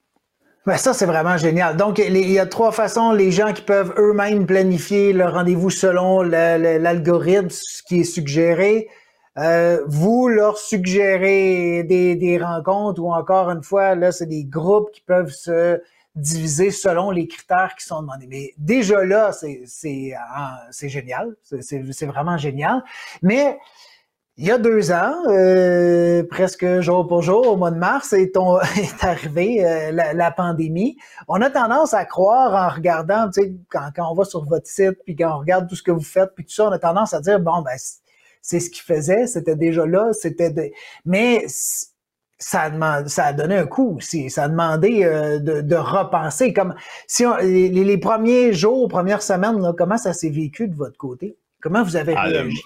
Ben 0.67 0.79
ça, 0.79 0.95
c'est 0.95 1.05
vraiment 1.05 1.37
génial. 1.37 1.77
Donc, 1.77 1.99
il 1.99 2.17
y 2.17 2.39
a 2.39 2.47
trois 2.47 2.73
façons. 2.73 3.13
Les 3.13 3.31
gens 3.31 3.53
qui 3.53 3.61
peuvent 3.61 3.93
eux-mêmes 3.99 4.47
planifier 4.47 5.13
leur 5.13 5.35
rendez-vous 5.35 5.69
selon 5.69 6.23
l'algorithme, 6.23 7.51
ce 7.51 7.83
qui 7.83 8.01
est 8.01 8.05
suggéré. 8.05 8.89
Euh, 9.37 9.83
vous 9.87 10.29
leur 10.29 10.57
suggérez 10.57 11.83
des, 11.83 12.15
des, 12.15 12.39
rencontres 12.39 13.03
ou 13.03 13.13
encore 13.13 13.51
une 13.51 13.65
fois, 13.65 13.95
là, 13.95 14.13
c'est 14.13 14.27
des 14.27 14.45
groupes 14.45 14.91
qui 14.93 15.01
peuvent 15.01 15.33
se 15.33 15.81
diviser 16.15 16.71
selon 16.71 17.11
les 17.11 17.27
critères 17.27 17.75
qui 17.79 17.85
sont 17.85 18.01
demandés. 18.01 18.27
Mais 18.29 18.55
déjà 18.57 19.05
là, 19.05 19.33
c'est 19.33 20.89
génial. 20.89 21.35
C'est 21.61 22.07
vraiment 22.07 22.39
génial. 22.39 22.83
Mais 23.23 23.59
il 24.37 24.47
y 24.47 24.51
a 24.51 24.59
deux 24.59 24.91
ans, 24.91 25.15
euh, 25.29 26.25
presque 26.29 26.81
jour 26.81 27.07
pour 27.07 27.23
jour, 27.23 27.47
au 27.47 27.57
mois 27.57 27.71
de 27.71 27.79
mars, 27.79 28.13
est, 28.13 28.37
on, 28.37 28.59
est 28.77 29.05
arrivé 29.05 29.65
euh, 29.65 29.93
la, 29.93 30.31
pandémie. 30.33 30.97
On 31.29 31.41
a 31.41 31.51
tendance 31.51 31.95
à 31.95 32.05
croire 32.05 32.53
en 32.53 32.75
regardant, 32.75 33.31
tu 33.31 33.43
sais, 33.43 33.55
quand, 33.69 33.91
quand, 33.95 34.11
on 34.11 34.15
va 34.15 34.25
sur 34.25 34.45
votre 34.45 34.67
site, 34.67 34.99
puis 35.05 35.15
quand 35.15 35.37
on 35.37 35.39
regarde 35.39 35.69
tout 35.69 35.77
ce 35.77 35.85
que 35.85 35.93
vous 35.93 36.01
faites, 36.01 36.35
puis 36.35 36.45
tout 36.45 36.53
ça, 36.53 36.67
on 36.67 36.73
a 36.73 36.81
tendance 36.81 37.15
à 37.15 37.21
dire, 37.21 37.39
bon, 37.39 37.63
ben, 37.63 37.77
c'est 38.43 38.59
ce 38.59 38.71
qu'il 38.71 38.83
faisait, 38.83 39.29
c'était 39.29 39.57
déjà 39.57 39.87
là, 39.87 40.13
c'était... 40.13 40.51
De... 40.51 40.69
Mais 41.05 41.47
ça 42.45 42.61
a, 42.63 42.71
demandé, 42.71 43.09
ça 43.09 43.25
a 43.25 43.33
donné 43.33 43.57
un 43.57 43.67
coup 43.67 43.97
aussi. 43.97 44.29
Ça 44.29 44.45
a 44.45 44.49
demandé 44.49 45.03
euh, 45.03 45.39
de, 45.39 45.63
de, 45.63 45.77
repenser. 45.77 46.53
Comme 46.53 46.75
si 47.07 47.25
les, 47.41 47.71
les, 47.71 47.99
premiers 47.99 48.53
jours, 48.53 48.87
premières 48.89 49.23
semaines, 49.23 49.61
là, 49.63 49.73
comment 49.77 49.97
ça 49.97 50.13
s'est 50.13 50.29
vécu 50.29 50.69
de 50.69 50.75
votre 50.75 50.99
côté? 50.99 51.39
Comment 51.63 51.83
vous 51.83 51.97
avez 51.97 52.15
ah, 52.15 52.25
réagi? 52.25 52.63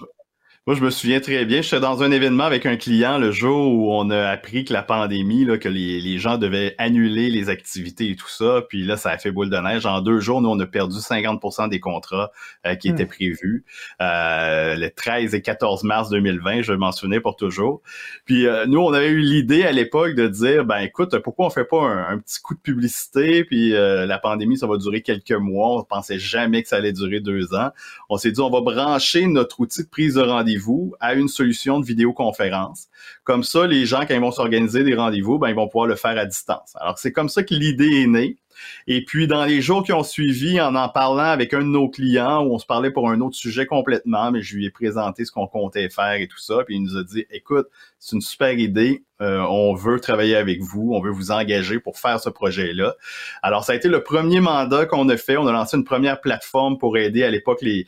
Moi, 0.67 0.75
je 0.75 0.83
me 0.83 0.89
souviens 0.89 1.21
très 1.21 1.45
bien. 1.45 1.61
J'étais 1.61 1.79
dans 1.79 2.03
un 2.03 2.11
événement 2.11 2.43
avec 2.43 2.65
un 2.65 2.75
client 2.75 3.17
le 3.17 3.31
jour 3.31 3.73
où 3.73 3.93
on 3.93 4.09
a 4.09 4.27
appris 4.27 4.65
que 4.65 4.73
la 4.73 4.83
pandémie, 4.83 5.45
là, 5.45 5.57
que 5.57 5.69
les, 5.69 6.01
les, 6.01 6.19
gens 6.19 6.37
devaient 6.37 6.75
annuler 6.77 7.29
les 7.29 7.49
activités 7.49 8.11
et 8.11 8.15
tout 8.17 8.27
ça. 8.27 8.61
Puis 8.67 8.83
là, 8.83 8.97
ça 8.97 9.09
a 9.09 9.17
fait 9.17 9.31
boule 9.31 9.49
de 9.49 9.57
neige. 9.57 9.85
En 9.85 10.01
deux 10.01 10.19
jours, 10.19 10.41
nous, 10.41 10.49
on 10.49 10.59
a 10.59 10.65
perdu 10.65 10.97
50% 10.97 11.69
des 11.69 11.79
contrats 11.79 12.29
euh, 12.67 12.75
qui 12.75 12.89
étaient 12.89 13.05
hmm. 13.05 13.07
prévus. 13.07 13.65
Euh, 14.01 14.75
le 14.75 14.89
13 14.89 15.33
et 15.33 15.41
14 15.41 15.83
mars 15.85 16.09
2020, 16.09 16.61
je 16.61 16.73
m'en 16.73 16.91
souvenir 16.91 17.21
pour 17.21 17.37
toujours. 17.37 17.81
Puis 18.25 18.45
euh, 18.45 18.65
nous, 18.67 18.79
on 18.79 18.91
avait 18.91 19.09
eu 19.09 19.19
l'idée 19.19 19.63
à 19.63 19.71
l'époque 19.71 20.13
de 20.13 20.27
dire, 20.27 20.65
ben 20.65 20.79
écoute, 20.79 21.17
pourquoi 21.19 21.47
on 21.47 21.49
fait 21.49 21.65
pas 21.65 21.81
un, 21.81 22.19
petit 22.19 22.41
coup 22.41 22.53
de 22.53 22.59
publicité? 22.59 23.45
Puis 23.45 23.71
la 23.71 24.19
pandémie, 24.19 24.57
ça 24.57 24.67
va 24.67 24.77
durer 24.77 25.01
quelques 25.01 25.31
mois. 25.31 25.79
On 25.79 25.83
pensait 25.83 26.19
jamais 26.19 26.61
que 26.61 26.67
ça 26.67 26.75
allait 26.75 26.93
durer 26.93 27.21
deux 27.21 27.55
ans. 27.55 27.69
On 28.09 28.17
s'est 28.17 28.31
dit, 28.31 28.41
on 28.41 28.49
va 28.49 28.61
brancher 28.61 29.25
notre 29.25 29.61
outil 29.61 29.83
de 29.83 29.89
prise 29.89 30.15
de 30.15 30.21
rendez-vous 30.21 30.48
vous 30.57 30.93
à 30.99 31.13
une 31.13 31.27
solution 31.27 31.79
de 31.79 31.85
vidéoconférence. 31.85 32.87
Comme 33.23 33.43
ça, 33.43 33.67
les 33.67 33.85
gens, 33.85 34.01
quand 34.01 34.13
ils 34.13 34.21
vont 34.21 34.31
s'organiser 34.31 34.83
des 34.83 34.95
rendez-vous, 34.95 35.39
ben, 35.39 35.49
ils 35.49 35.55
vont 35.55 35.67
pouvoir 35.67 35.87
le 35.87 35.95
faire 35.95 36.17
à 36.17 36.25
distance. 36.25 36.75
Alors, 36.75 36.97
c'est 36.97 37.11
comme 37.11 37.29
ça 37.29 37.43
que 37.43 37.53
l'idée 37.53 38.03
est 38.03 38.07
née. 38.07 38.37
Et 38.87 39.03
puis, 39.03 39.27
dans 39.27 39.45
les 39.45 39.61
jours 39.61 39.83
qui 39.83 39.93
ont 39.93 40.03
suivi, 40.03 40.59
en 40.59 40.75
en 40.75 40.89
parlant 40.89 41.23
avec 41.23 41.53
un 41.53 41.59
de 41.59 41.65
nos 41.65 41.89
clients, 41.89 42.43
où 42.45 42.53
on 42.53 42.59
se 42.59 42.65
parlait 42.65 42.91
pour 42.91 43.09
un 43.09 43.19
autre 43.21 43.35
sujet 43.35 43.65
complètement, 43.65 44.31
mais 44.31 44.41
je 44.41 44.55
lui 44.55 44.65
ai 44.65 44.71
présenté 44.71 45.25
ce 45.25 45.31
qu'on 45.31 45.47
comptait 45.47 45.89
faire 45.89 46.13
et 46.13 46.27
tout 46.27 46.39
ça, 46.39 46.63
puis 46.65 46.75
il 46.75 46.83
nous 46.83 46.97
a 46.97 47.03
dit, 47.03 47.25
écoute, 47.31 47.67
c'est 47.99 48.15
une 48.15 48.21
super 48.21 48.57
idée, 48.57 49.03
euh, 49.21 49.39
on 49.49 49.73
veut 49.75 49.99
travailler 49.99 50.37
avec 50.37 50.61
vous, 50.61 50.93
on 50.93 51.01
veut 51.01 51.11
vous 51.11 51.31
engager 51.31 51.79
pour 51.79 51.99
faire 51.99 52.21
ce 52.21 52.29
projet-là. 52.29 52.95
Alors, 53.43 53.65
ça 53.65 53.73
a 53.73 53.75
été 53.75 53.89
le 53.89 54.01
premier 54.01 54.39
mandat 54.39 54.85
qu'on 54.85 55.09
a 55.09 55.17
fait. 55.17 55.35
On 55.35 55.45
a 55.47 55.51
lancé 55.51 55.75
une 55.75 55.83
première 55.83 56.21
plateforme 56.21 56.77
pour 56.77 56.97
aider 56.97 57.23
à 57.23 57.29
l'époque 57.29 57.61
les, 57.61 57.85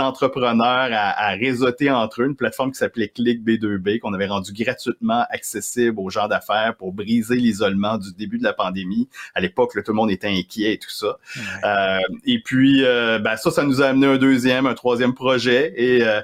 entrepreneurs 0.00 0.90
à, 0.92 1.28
à 1.28 1.30
réseauter 1.30 1.90
entre 1.90 2.22
eux, 2.22 2.26
une 2.26 2.36
plateforme 2.36 2.72
qui 2.72 2.78
s'appelait 2.78 3.08
Click 3.08 3.42
B2B, 3.42 4.00
qu'on 4.00 4.12
avait 4.12 4.26
rendu 4.26 4.52
gratuitement 4.52 5.24
accessible 5.30 5.98
aux 5.98 6.10
gens 6.10 6.28
d'affaires 6.28 6.74
pour 6.76 6.92
briser 6.92 7.36
l'isolement 7.36 7.96
du 7.96 8.12
début 8.12 8.38
de 8.38 8.44
la 8.44 8.52
pandémie. 8.52 9.08
À 9.34 9.40
l'époque, 9.40 9.72
tout 9.72 9.92
le 9.92 9.96
monde 9.96 10.10
était 10.14 10.28
inquiet 10.28 10.72
et 10.72 10.78
tout 10.78 10.90
ça. 10.90 11.18
Euh, 11.64 12.00
et 12.24 12.40
puis, 12.40 12.84
euh, 12.84 13.18
ben, 13.18 13.36
ça, 13.36 13.50
ça 13.50 13.62
nous 13.64 13.82
a 13.82 13.86
amené 13.86 14.06
un 14.06 14.16
deuxième, 14.16 14.66
un 14.66 14.74
troisième 14.74 15.14
projet. 15.14 15.74
Et 15.76 16.02
euh, 16.02 16.20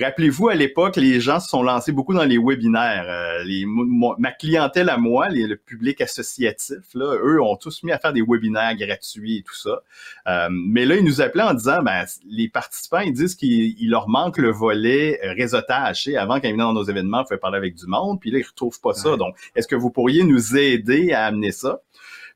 rappelez-vous, 0.00 0.48
à 0.48 0.54
l'époque, 0.54 0.96
les 0.96 1.20
gens 1.20 1.40
se 1.40 1.48
sont 1.48 1.62
lancés 1.62 1.92
beaucoup 1.92 2.14
dans 2.14 2.24
les 2.24 2.38
webinaires. 2.38 3.06
Euh, 3.08 3.42
les, 3.44 3.64
ma 3.66 4.30
clientèle 4.32 4.88
à 4.88 4.96
moi, 4.96 5.28
les, 5.28 5.46
le 5.46 5.56
public 5.56 6.00
associatif, 6.00 6.78
là, 6.94 7.16
eux 7.22 7.42
ont 7.42 7.56
tous 7.56 7.82
mis 7.82 7.92
à 7.92 7.98
faire 7.98 8.12
des 8.12 8.22
webinaires 8.22 8.76
gratuits 8.76 9.38
et 9.38 9.42
tout 9.42 9.56
ça. 9.56 9.80
Mais 10.50 10.86
là, 10.86 10.96
ils 10.96 11.04
nous 11.04 11.20
appelaient 11.20 11.42
en 11.42 11.54
disant, 11.54 11.82
ben, 11.82 12.04
les 12.28 12.48
participants, 12.48 13.00
ils 13.00 13.12
disent 13.12 13.34
qu'il 13.34 13.90
leur 13.90 14.08
manque 14.08 14.38
le 14.38 14.50
volet 14.50 15.18
réseautage. 15.22 16.08
Avant, 16.16 16.40
quand 16.40 16.48
ils 16.48 16.52
venaient 16.52 16.62
dans 16.62 16.72
nos 16.72 16.84
événements, 16.84 17.22
il 17.24 17.28
fallait 17.28 17.40
parler 17.40 17.58
avec 17.58 17.74
du 17.74 17.86
monde, 17.86 18.20
puis 18.20 18.30
là, 18.30 18.38
ils 18.38 18.46
retrouvent 18.46 18.80
pas 18.80 18.94
ça. 18.94 19.16
Donc, 19.16 19.34
est-ce 19.54 19.66
que 19.66 19.76
vous 19.76 19.90
pourriez 19.90 20.24
nous 20.24 20.56
aider 20.56 21.12
à 21.12 21.26
amener 21.26 21.52
ça? 21.52 21.80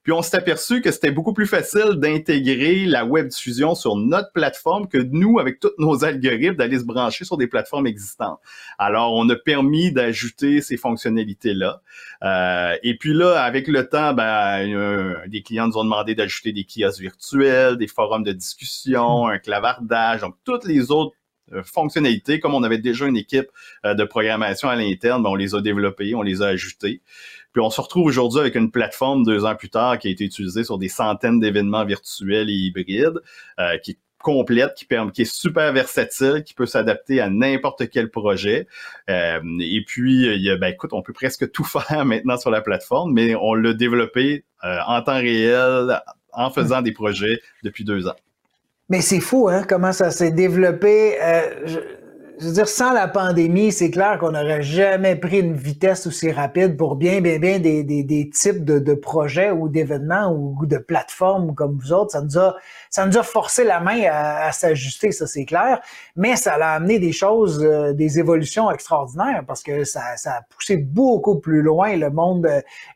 Puis 0.05 0.13
on 0.13 0.23
s'est 0.23 0.37
aperçu 0.37 0.81
que 0.81 0.93
c'était 0.93 1.11
beaucoup 1.11 1.33
plus 1.33 1.47
facile 1.47 1.95
d'intégrer 1.97 2.85
la 2.85 3.05
web 3.05 3.29
diffusion 3.29 3.75
sur 3.75 3.97
notre 3.97 4.31
plateforme 4.33 4.87
que 4.87 4.99
nous, 4.99 5.39
avec 5.39 5.59
tous 5.59 5.73
nos 5.79 6.05
algorithmes, 6.05 6.57
d'aller 6.57 6.79
se 6.79 6.85
brancher 6.85 7.25
sur 7.25 7.37
des 7.37 7.47
plateformes 7.47 7.87
existantes. 7.87 8.39
Alors, 8.79 9.15
on 9.15 9.29
a 9.31 9.37
permis 9.37 9.91
d'ajouter 9.93 10.61
ces 10.61 10.77
fonctionnalités-là. 10.77 11.81
Euh, 12.23 12.77
et 12.83 12.97
puis 12.97 13.15
là, 13.15 13.43
avec 13.43 13.67
le 13.67 13.89
temps, 13.89 14.13
ben, 14.15 15.27
des 15.27 15.43
clients 15.43 15.67
nous 15.67 15.79
ont 15.79 15.85
demandé 15.85 16.15
d'ajouter 16.15 16.53
des 16.53 16.65
kiosques 16.65 17.01
virtuels, 17.01 17.77
des 17.77 17.89
forums 17.89 18.23
de 18.23 18.33
discussion, 18.33 19.27
un 19.27 19.39
clavardage, 19.39 20.21
donc 20.21 20.37
toutes 20.45 20.65
les 20.65 20.91
autres 20.91 21.15
euh, 21.53 21.63
fonctionnalités, 21.63 22.41
comme 22.41 22.55
on 22.55 22.63
avait 22.63 22.79
déjà 22.79 23.07
une 23.07 23.19
équipe 23.19 23.49
euh, 23.85 23.95
de 23.95 24.05
programmation 24.05 24.69
à 24.69 24.77
l'interne, 24.77 25.23
ben, 25.23 25.29
on 25.29 25.35
les 25.35 25.55
a 25.55 25.61
développées, 25.61 26.15
on 26.15 26.23
les 26.23 26.41
a 26.41 26.47
ajoutées. 26.47 27.03
Puis 27.55 27.63
on 27.63 27.71
se 27.71 27.81
retrouve 27.81 28.07
aujourd'hui 28.07 28.41
avec 28.41 28.55
une 28.55 28.71
plateforme 28.71 29.25
deux 29.25 29.47
ans 29.47 29.55
plus 29.55 29.71
tard 29.71 29.99
qui 29.99 30.09
a 30.09 30.11
été 30.11 30.25
utilisée 30.25 30.65
sur 30.65 30.77
des 30.77 30.91
centaines 30.91 31.41
d'événements 31.41 31.87
virtuels 31.87 32.51
et 32.51 32.53
hybrides, 32.53 33.23
euh, 33.59 33.79
qui 33.79 33.93
est 33.93 33.99
complète, 34.23 34.75
qui, 34.75 34.85
permet, 34.85 35.13
qui 35.13 35.23
est 35.23 35.33
super 35.33 35.73
versatile, 35.73 36.43
qui 36.45 36.53
peut 36.53 36.67
s'adapter 36.67 37.21
à 37.21 37.31
n'importe 37.31 37.89
quel 37.91 38.11
projet. 38.11 38.67
et 39.09 39.85
puis, 39.87 40.27
il 40.27 40.43
y 40.43 40.51
a, 40.51 40.57
ben, 40.57 40.69
écoute, 40.69 40.93
on 40.93 41.03
peut 41.03 41.13
presque 41.13 41.51
tout 41.53 41.65
faire 41.89 42.05
maintenant 42.05 42.37
sur 42.37 42.51
la 42.51 42.61
plateforme, 42.61 43.13
mais 43.13 43.35
on 43.35 43.55
l'a 43.55 43.73
développé 43.73 44.45
en 44.63 45.01
temps 45.03 45.17
réel, 45.19 46.01
en 46.33 46.51
faisant 46.51 46.83
des 46.83 46.93
projets 46.93 47.41
depuis 47.63 47.85
deux 47.85 48.07
ans. 48.07 48.17
Mais 48.89 49.01
c'est 49.01 49.21
fou, 49.21 49.49
hein, 49.49 49.65
comment 49.67 49.93
ça 49.93 50.11
s'est 50.11 50.31
développé. 50.31 51.17
Euh, 51.23 51.81
veux 52.41 52.53
dire, 52.53 52.69
sans 52.69 52.93
la 52.93 53.07
pandémie, 53.07 53.71
c'est 53.71 53.91
clair 53.91 54.19
qu'on 54.19 54.33
n'aurait 54.33 54.63
jamais 54.63 55.15
pris 55.15 55.41
une 55.41 55.55
vitesse 55.55 56.07
aussi 56.07 56.33
rapide 56.33 56.77
pour 56.77 56.97
bien, 56.97 57.21
bien, 57.21 57.39
bien 57.39 57.59
des, 57.59 57.85
des, 57.85 58.03
des 58.03 58.29
types 58.31 58.65
de, 58.65 58.79
de, 58.79 58.95
projets 58.95 59.51
ou 59.51 59.69
d'événements 59.69 60.33
ou, 60.33 60.67
de 60.67 60.79
plateformes 60.79 61.55
comme 61.55 61.79
vous 61.79 61.93
autres. 61.93 62.13
Ça 62.13 62.23
nous 62.23 62.39
a, 62.39 62.57
ça 62.91 63.07
nous 63.07 63.17
a 63.17 63.23
forcé 63.23 63.65
la 63.65 63.81
main 63.81 64.03
à, 64.11 64.51
s'ajuster, 64.53 65.13
ça 65.13 65.27
c'est 65.27 65.45
clair. 65.45 65.81
Mais 66.17 66.37
ça 66.37 66.55
a 66.55 66.75
amené 66.75 66.99
des 66.99 67.13
choses, 67.13 67.63
euh, 67.63 67.93
des 67.93 68.19
évolutions 68.19 68.71
extraordinaires 68.71 69.45
parce 69.47 69.63
que 69.63 69.85
ça, 69.85 70.17
ça 70.17 70.33
a 70.33 70.43
poussé 70.43 70.77
beaucoup 70.77 71.39
plus 71.39 71.63
loin 71.63 71.97
le 71.97 72.11
monde, 72.11 72.49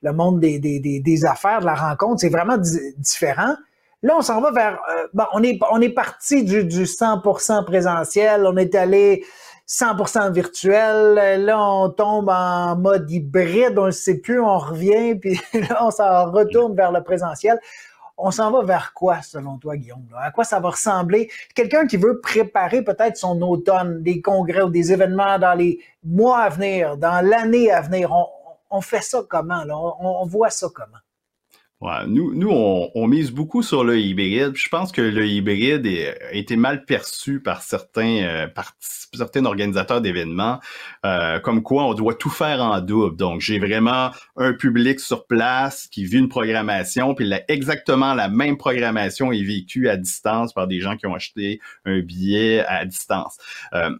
le 0.02 0.12
monde 0.12 0.40
des, 0.40 0.59
des, 0.59 0.80
des 0.80 1.25
affaires, 1.25 1.61
de 1.61 1.66
la 1.66 1.75
rencontre. 1.75 2.21
C'est 2.21 2.28
vraiment 2.28 2.59
différent. 2.59 3.54
Là, 4.02 4.14
on 4.17 4.23
s'en 4.23 4.40
va 4.40 4.52
vers. 4.52 4.78
Euh, 4.90 5.09
bon, 5.12 5.25
on 5.33 5.43
est, 5.43 5.88
parti 5.88 6.45
du, 6.45 6.64
du 6.64 6.85
100% 6.85 7.64
présentiel, 7.64 8.47
on 8.47 8.57
est 8.57 8.76
allé 8.76 9.25
100% 9.69 10.33
virtuel. 10.33 11.45
Là, 11.45 11.61
on 11.61 11.90
tombe 11.90 12.28
en 12.28 12.76
mode 12.76 13.11
hybride, 13.11 13.76
on 13.76 13.87
ne 13.87 13.90
sait 13.90 14.19
plus, 14.19 14.40
on 14.40 14.59
revient, 14.59 15.17
puis 15.17 15.40
là, 15.55 15.85
on 15.85 15.90
s'en 15.90 16.31
retourne 16.31 16.76
vers 16.76 16.93
le 16.93 17.02
présentiel. 17.02 17.59
On 18.17 18.31
s'en 18.31 18.50
va 18.50 18.62
vers 18.62 18.95
quoi, 18.95 19.23
selon 19.23 19.59
toi, 19.59 19.76
Guillaume? 19.76 20.07
À 20.17 20.31
quoi 20.31 20.45
ça 20.45 20.59
va 20.59 20.71
ressembler? 20.71 21.31
Quelqu'un 21.55 21.87
qui 21.87 21.97
veut 21.97 22.21
préparer 22.21 22.83
peut-être 22.83 23.17
son 23.17 23.40
automne, 23.43 24.02
des 24.02 24.21
congrès 24.21 24.62
ou 24.62 24.71
des 24.71 24.93
événements 24.93 25.38
dans 25.38 25.55
les 25.55 25.81
mois 26.05 26.38
à 26.38 26.49
venir, 26.49 26.97
dans 26.97 27.25
l'année 27.25 27.71
à 27.71 27.81
venir, 27.81 28.12
on, 28.71 28.81
fait 28.81 29.02
ça 29.02 29.23
comment? 29.28 29.62
On 30.00 30.26
voit 30.26 30.50
ça 30.50 30.69
comment? 30.75 30.99
Ouais, 31.80 32.08
nous, 32.08 32.35
nous 32.35 32.50
on, 32.50 33.06
mise 33.06 33.30
beaucoup 33.30 33.62
sur 33.62 33.85
le 33.85 34.00
hybride. 34.00 34.56
Je 34.56 34.68
pense 34.68 34.90
que 34.90 35.00
le 35.00 35.25
hybride 35.28 35.87
a 35.87 36.32
été 36.32 36.56
mal 36.56 36.85
perçu 36.85 37.40
par 37.40 37.62
certains, 37.62 38.25
euh, 38.25 38.49
par 38.49 38.73
certains 38.80 39.44
organisateurs 39.44 40.00
d'événements, 40.00 40.58
euh, 41.06 41.38
comme 41.38 41.62
quoi 41.62 41.85
on 41.85 41.94
doit 41.94 42.14
tout 42.14 42.30
faire 42.30 42.61
en 42.61 42.80
double. 42.80 43.14
Donc, 43.16 43.40
j'ai 43.42 43.61
vraiment 43.61 44.11
un 44.37 44.54
public 44.54 44.99
sur 44.99 45.25
place 45.28 45.87
qui 45.87 46.04
vit 46.04 46.18
une 46.18 46.28
programmation, 46.28 47.14
puis 47.14 47.32
exactement 47.47 48.12
la 48.12 48.28
même 48.28 48.56
programmation 48.56 49.30
est 49.30 49.44
vécue 49.44 49.88
à 49.88 49.97
distance 49.97 50.52
par 50.52 50.66
des 50.66 50.80
gens 50.80 50.97
qui 50.97 51.06
ont 51.06 51.14
acheté 51.14 51.61
un 51.85 52.00
billet 52.00 52.64
à 52.66 52.85
distance. 52.87 53.38
Euh, 53.75 53.90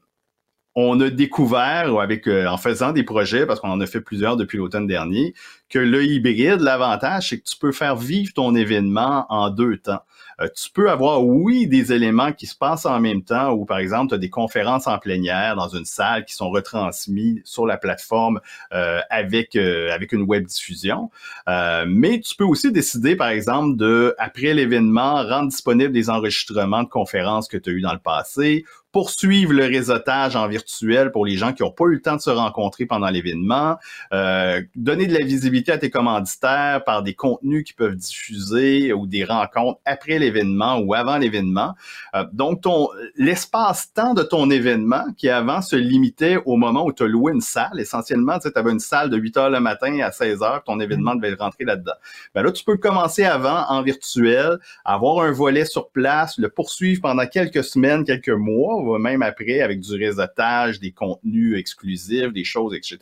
on 0.75 1.01
a 1.01 1.11
découvert, 1.11 1.97
avec 2.01 2.29
en 2.29 2.57
faisant 2.57 2.93
des 2.93 3.03
projets, 3.05 3.47
parce 3.47 3.61
qu'on 3.61 3.71
en 3.71 3.81
a 3.81 3.87
fait 3.87 4.01
plusieurs 4.01 4.37
depuis 4.37 4.59
l'automne 4.59 4.87
dernier, 4.87 5.35
que 5.69 5.79
le 5.79 6.05
hybride, 6.05 6.61
l'avantage, 6.61 7.31
c'est 7.31 7.39
que 7.39 7.49
tu 7.49 7.57
peux 7.59 7.73
faire 7.73 7.97
vivre 7.97 8.33
ton 8.33 8.55
événement 8.55 9.27
en 9.29 9.51
deux 9.51 9.77
temps. 9.79 10.03
Euh, 10.41 10.49
tu 10.55 10.71
peux 10.71 10.91
avoir, 10.91 11.25
oui, 11.25 11.67
des 11.67 11.93
éléments 11.93 12.33
qui 12.33 12.47
se 12.47 12.55
passent 12.55 12.87
en 12.87 13.01
même 13.01 13.23
temps, 13.23 13.51
ou 13.53 13.65
par 13.65 13.79
exemple, 13.79 14.11
tu 14.11 14.15
as 14.15 14.19
des 14.19 14.31
conférences 14.31 14.87
en 14.87 14.99
plénière 14.99 15.57
dans 15.57 15.69
une 15.69 15.85
salle 15.85 16.25
qui 16.25 16.35
sont 16.35 16.51
retransmises 16.51 17.43
sur 17.45 17.67
la 17.67 17.77
plateforme 17.77 18.41
euh, 18.73 19.01
avec, 19.11 19.57
euh, 19.57 19.93
avec 19.93 20.13
une 20.13 20.23
web 20.23 20.47
diffusion. 20.47 21.11
mais 21.47 22.21
tu 22.21 22.35
peux 22.37 22.45
aussi 22.45 22.71
décider, 22.73 23.17
par 23.17 23.29
exemple, 23.29 23.77
de, 23.77 24.15
après 24.19 24.55
l'événement, 24.55 25.23
rendre 25.25 25.49
disponible 25.49 25.93
des 25.93 26.11
enregistrements 26.11 26.85
de 26.85 26.89
conférences 26.89 27.49
que 27.49 27.57
tu 27.57 27.71
as 27.71 27.73
eues 27.73 27.81
dans 27.81 27.93
le 27.93 27.99
passé, 27.99 28.65
poursuivre 28.93 29.53
le 29.53 29.65
réseautage 29.65 30.35
en 30.37 30.49
virtuel 30.49 31.13
pour 31.13 31.27
les 31.27 31.37
gens 31.37 31.53
qui 31.53 31.63
n'ont 31.63 31.71
pas 31.71 31.85
eu 31.85 31.95
le 31.95 32.01
temps 32.01 32.17
de 32.17 32.21
se 32.21 32.31
rencontrer 32.31 32.87
pendant 32.87 33.11
l'événement, 33.11 33.77
euh, 34.13 34.63
donner 34.77 35.07
de 35.07 35.13
la 35.13 35.25
visibilité 35.25 35.73
à 35.73 35.79
tes 35.79 35.91
commanditaires 35.91 36.83
par 36.85 37.03
des 37.03 37.15
contenus 37.15 37.65
qui 37.65 37.75
peuvent 37.75 37.97
diffuser 37.97 38.93
ou 38.93 39.07
des 39.07 39.25
rencontres 39.25 39.81
après 39.85 40.19
l'événement 40.19 40.79
ou 40.79 40.95
avant 40.95 41.19
l'événement. 41.19 41.75
Euh, 42.15 42.25
donc, 42.33 42.63
ton 42.63 42.89
l'espace-temps 43.17 44.15
de 44.15 44.23
ton 44.23 44.51
événement 44.51 45.05
qui 45.17 45.29
avant 45.29 45.61
se 45.61 45.77
limitait 45.77 46.39
au 46.47 46.57
moment 46.57 46.85
où 46.85 46.93
tu 46.93 47.03
as 47.03 47.07
loué 47.07 47.33
une 47.33 47.41
salle, 47.41 47.79
essentiellement, 47.79 48.39
tu 48.39 48.49
avais 48.55 48.71
une 48.71 48.81
salle 48.81 49.11
de 49.11 49.17
8 49.17 49.37
heures 49.37 49.51
le 49.51 49.61
matin 49.61 49.99
à 50.01 50.13
16 50.13 50.43
heures, 50.43 50.63
ton 50.65 50.81
événement 50.81 51.15
devait 51.15 51.35
rentrer 51.35 51.65
là-dedans. 51.65 51.93
Ben 52.35 52.43
là, 52.43 52.53
tu 52.53 52.65
peux 52.65 52.77
commencer 52.77 53.25
avant 53.25 53.67
en 53.69 53.83
virtuel, 53.83 54.59
avoir 54.85 55.25
un 55.25 55.33
volet 55.33 55.65
sur 55.65 55.91
place, 55.91 56.39
le 56.39 56.49
poursuivre 56.49 57.03
pendant 57.03 57.27
quelques 57.27 57.65
semaines, 57.65 58.05
quelques 58.05 58.29
mois, 58.29 58.78
même 58.99 59.23
après 59.23 59.61
avec 59.61 59.81
du 59.81 59.95
réseautage, 59.95 60.81
des 60.81 60.93
contenus 60.93 61.59
exclusifs, 61.59 62.33
des 62.33 62.45
choses, 62.45 62.75
etc. 62.75 62.99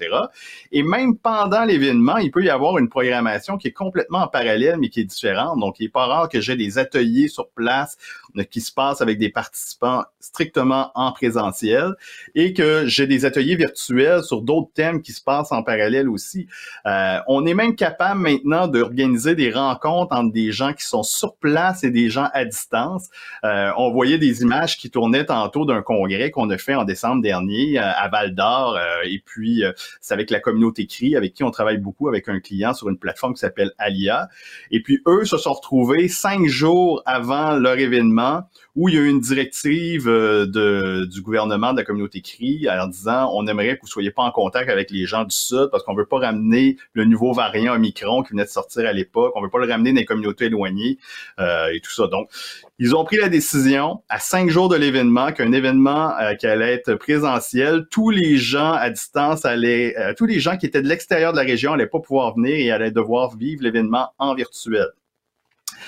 Et 0.72 0.82
même 0.82 1.16
pendant 1.16 1.64
l'événement, 1.64 2.16
il 2.18 2.30
peut 2.30 2.44
y 2.44 2.50
avoir 2.50 2.78
une 2.78 2.88
programmation 2.88 3.56
qui 3.58 3.68
est 3.68 3.72
complètement 3.72 4.20
en 4.20 4.28
parallèle, 4.28 4.78
mais 4.78 4.88
qui 4.88 5.00
est 5.00 5.04
différente. 5.04 5.58
Donc, 5.60 5.80
il 5.80 5.84
n'est 5.84 5.90
pas 5.90 6.06
rare 6.06 6.28
que 6.28 6.40
j'ai 6.40 6.56
des 6.56 6.78
ateliers 6.78 7.28
sur 7.28 7.48
place 7.50 7.96
qui 8.44 8.60
se 8.60 8.72
passent 8.72 9.00
avec 9.00 9.18
des 9.18 9.30
participants 9.30 10.04
strictement 10.20 10.90
en 10.94 11.12
présentiel 11.12 11.94
et 12.34 12.52
que 12.52 12.86
j'ai 12.86 13.06
des 13.06 13.24
ateliers 13.24 13.56
virtuels 13.56 14.22
sur 14.22 14.42
d'autres 14.42 14.70
thèmes 14.74 15.02
qui 15.02 15.12
se 15.12 15.22
passent 15.22 15.52
en 15.52 15.62
parallèle 15.62 16.08
aussi. 16.08 16.46
Euh, 16.86 17.18
on 17.28 17.46
est 17.46 17.54
même 17.54 17.76
capable 17.76 18.20
maintenant 18.20 18.66
d'organiser 18.66 19.34
des 19.34 19.50
rencontres 19.50 20.14
entre 20.14 20.32
des 20.32 20.52
gens 20.52 20.72
qui 20.72 20.84
sont 20.84 21.02
sur 21.02 21.36
place 21.36 21.84
et 21.84 21.90
des 21.90 22.10
gens 22.10 22.28
à 22.32 22.44
distance. 22.44 23.08
Euh, 23.44 23.70
on 23.76 23.90
voyait 23.90 24.18
des 24.18 24.42
images 24.42 24.76
qui 24.76 24.90
tournaient 24.90 25.26
tantôt 25.26 25.64
d'un 25.64 25.82
congrès 25.82 26.30
qu'on 26.30 26.50
a 26.50 26.58
fait 26.58 26.74
en 26.74 26.84
décembre 26.84 27.22
dernier 27.22 27.78
euh, 27.78 27.82
à 27.82 28.08
Val 28.08 28.34
d'Or. 28.34 28.78
Et 29.04 29.22
puis, 29.24 29.62
c'est 30.00 30.14
avec 30.14 30.30
la 30.30 30.40
communauté 30.40 30.86
CRI, 30.86 31.16
avec 31.16 31.34
qui 31.34 31.44
on 31.44 31.50
travaille 31.50 31.78
beaucoup 31.78 32.08
avec 32.08 32.28
un 32.28 32.40
client 32.40 32.74
sur 32.74 32.88
une 32.88 32.98
plateforme 32.98 33.34
qui 33.34 33.40
s'appelle 33.40 33.72
Alia. 33.78 34.28
Et 34.70 34.82
puis, 34.82 35.00
eux 35.06 35.24
se 35.24 35.38
sont 35.38 35.52
retrouvés 35.52 36.08
cinq 36.08 36.46
jours 36.46 37.02
avant 37.06 37.56
leur 37.56 37.78
événement 37.78 38.25
où 38.74 38.88
il 38.88 38.94
y 38.94 38.98
a 38.98 39.00
eu 39.00 39.08
une 39.08 39.20
directive 39.20 40.06
de, 40.06 41.06
du 41.06 41.22
gouvernement 41.22 41.72
de 41.72 41.78
la 41.78 41.84
communauté 41.84 42.20
CRI 42.20 42.66
en 42.70 42.86
disant 42.86 43.30
on 43.34 43.46
aimerait 43.46 43.76
que 43.76 43.82
vous 43.82 43.88
soyez 43.88 44.10
pas 44.10 44.22
en 44.22 44.30
contact 44.30 44.70
avec 44.70 44.90
les 44.90 45.06
gens 45.06 45.24
du 45.24 45.34
Sud 45.34 45.68
parce 45.70 45.82
qu'on 45.82 45.94
veut 45.94 46.06
pas 46.06 46.18
ramener 46.18 46.76
le 46.92 47.04
nouveau 47.04 47.32
variant 47.32 47.74
Omicron 47.74 48.22
qui 48.22 48.30
venait 48.30 48.44
de 48.44 48.50
sortir 48.50 48.86
à 48.86 48.92
l'époque, 48.92 49.32
on 49.34 49.42
veut 49.42 49.50
pas 49.50 49.58
le 49.58 49.70
ramener 49.70 49.92
dans 49.92 50.00
les 50.00 50.04
communautés 50.04 50.46
éloignées 50.46 50.98
et 51.38 51.80
tout 51.80 51.92
ça. 51.92 52.06
Donc, 52.06 52.30
ils 52.78 52.94
ont 52.94 53.04
pris 53.04 53.16
la 53.16 53.30
décision 53.30 54.02
à 54.08 54.18
cinq 54.18 54.50
jours 54.50 54.68
de 54.68 54.76
l'événement 54.76 55.32
qu'un 55.32 55.52
événement 55.52 56.14
euh, 56.18 56.34
qui 56.34 56.46
allait 56.46 56.74
être 56.74 56.94
présentiel, 56.94 57.86
tous 57.90 58.10
les 58.10 58.36
gens 58.36 58.72
à 58.72 58.90
distance 58.90 59.46
allaient, 59.46 59.96
euh, 59.98 60.12
tous 60.14 60.26
les 60.26 60.40
gens 60.40 60.58
qui 60.58 60.66
étaient 60.66 60.82
de 60.82 60.88
l'extérieur 60.88 61.32
de 61.32 61.38
la 61.38 61.44
région 61.44 61.72
allaient 61.72 61.86
pas 61.86 62.00
pouvoir 62.00 62.34
venir 62.34 62.54
et 62.54 62.70
allaient 62.70 62.90
devoir 62.90 63.34
vivre 63.36 63.62
l'événement 63.62 64.10
en 64.18 64.34
virtuel. 64.34 64.88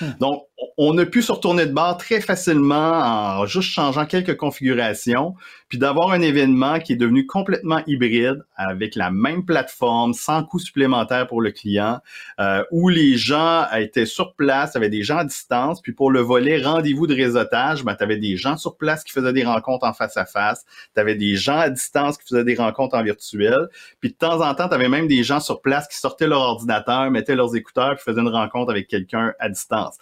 Hmm. 0.01 0.13
Donc, 0.19 0.43
on 0.77 0.97
a 0.97 1.05
pu 1.05 1.21
se 1.21 1.31
retourner 1.31 1.65
de 1.65 1.73
bord 1.73 1.97
très 1.97 2.21
facilement 2.21 2.75
en 2.75 3.45
juste 3.45 3.69
changeant 3.69 4.05
quelques 4.05 4.37
configurations, 4.37 5.35
puis 5.67 5.77
d'avoir 5.77 6.11
un 6.11 6.21
événement 6.21 6.79
qui 6.79 6.93
est 6.93 6.95
devenu 6.95 7.25
complètement 7.25 7.81
hybride 7.85 8.45
avec 8.55 8.95
la 8.95 9.11
même 9.11 9.45
plateforme, 9.45 10.13
sans 10.13 10.43
coût 10.43 10.59
supplémentaire 10.59 11.27
pour 11.27 11.41
le 11.41 11.51
client, 11.51 11.99
euh, 12.39 12.63
où 12.71 12.89
les 12.89 13.17
gens 13.17 13.65
étaient 13.75 14.05
sur 14.05 14.33
place, 14.35 14.75
avait 14.75 14.89
des 14.89 15.03
gens 15.03 15.17
à 15.17 15.25
distance, 15.25 15.81
puis 15.81 15.91
pour 15.91 16.11
le 16.11 16.21
volet 16.21 16.61
rendez-vous 16.61 17.07
de 17.07 17.15
réseautage, 17.15 17.83
ben, 17.83 17.95
tu 17.95 18.03
avais 18.03 18.17
des 18.17 18.37
gens 18.37 18.57
sur 18.57 18.77
place 18.77 19.03
qui 19.03 19.11
faisaient 19.11 19.33
des 19.33 19.43
rencontres 19.43 19.85
en 19.85 19.93
face 19.93 20.17
à 20.17 20.25
face, 20.25 20.65
tu 20.95 21.01
avais 21.01 21.15
des 21.15 21.35
gens 21.35 21.57
à 21.57 21.69
distance 21.69 22.17
qui 22.17 22.27
faisaient 22.27 22.43
des 22.43 22.55
rencontres 22.55 22.95
en 22.95 23.03
virtuel, 23.03 23.67
puis 23.99 24.11
de 24.11 24.15
temps 24.15 24.41
en 24.41 24.55
temps, 24.55 24.67
tu 24.67 24.75
avais 24.75 24.89
même 24.89 25.07
des 25.07 25.23
gens 25.23 25.39
sur 25.39 25.61
place 25.61 25.87
qui 25.87 25.97
sortaient 25.97 26.27
leur 26.27 26.41
ordinateur, 26.41 27.11
mettaient 27.11 27.35
leurs 27.35 27.55
écouteurs, 27.55 27.95
puis 27.95 28.03
faisaient 28.03 28.21
une 28.21 28.29
rencontre 28.29 28.71
avec 28.71 28.87
quelqu'un 28.87 29.33
à 29.39 29.49
distance. 29.49 29.97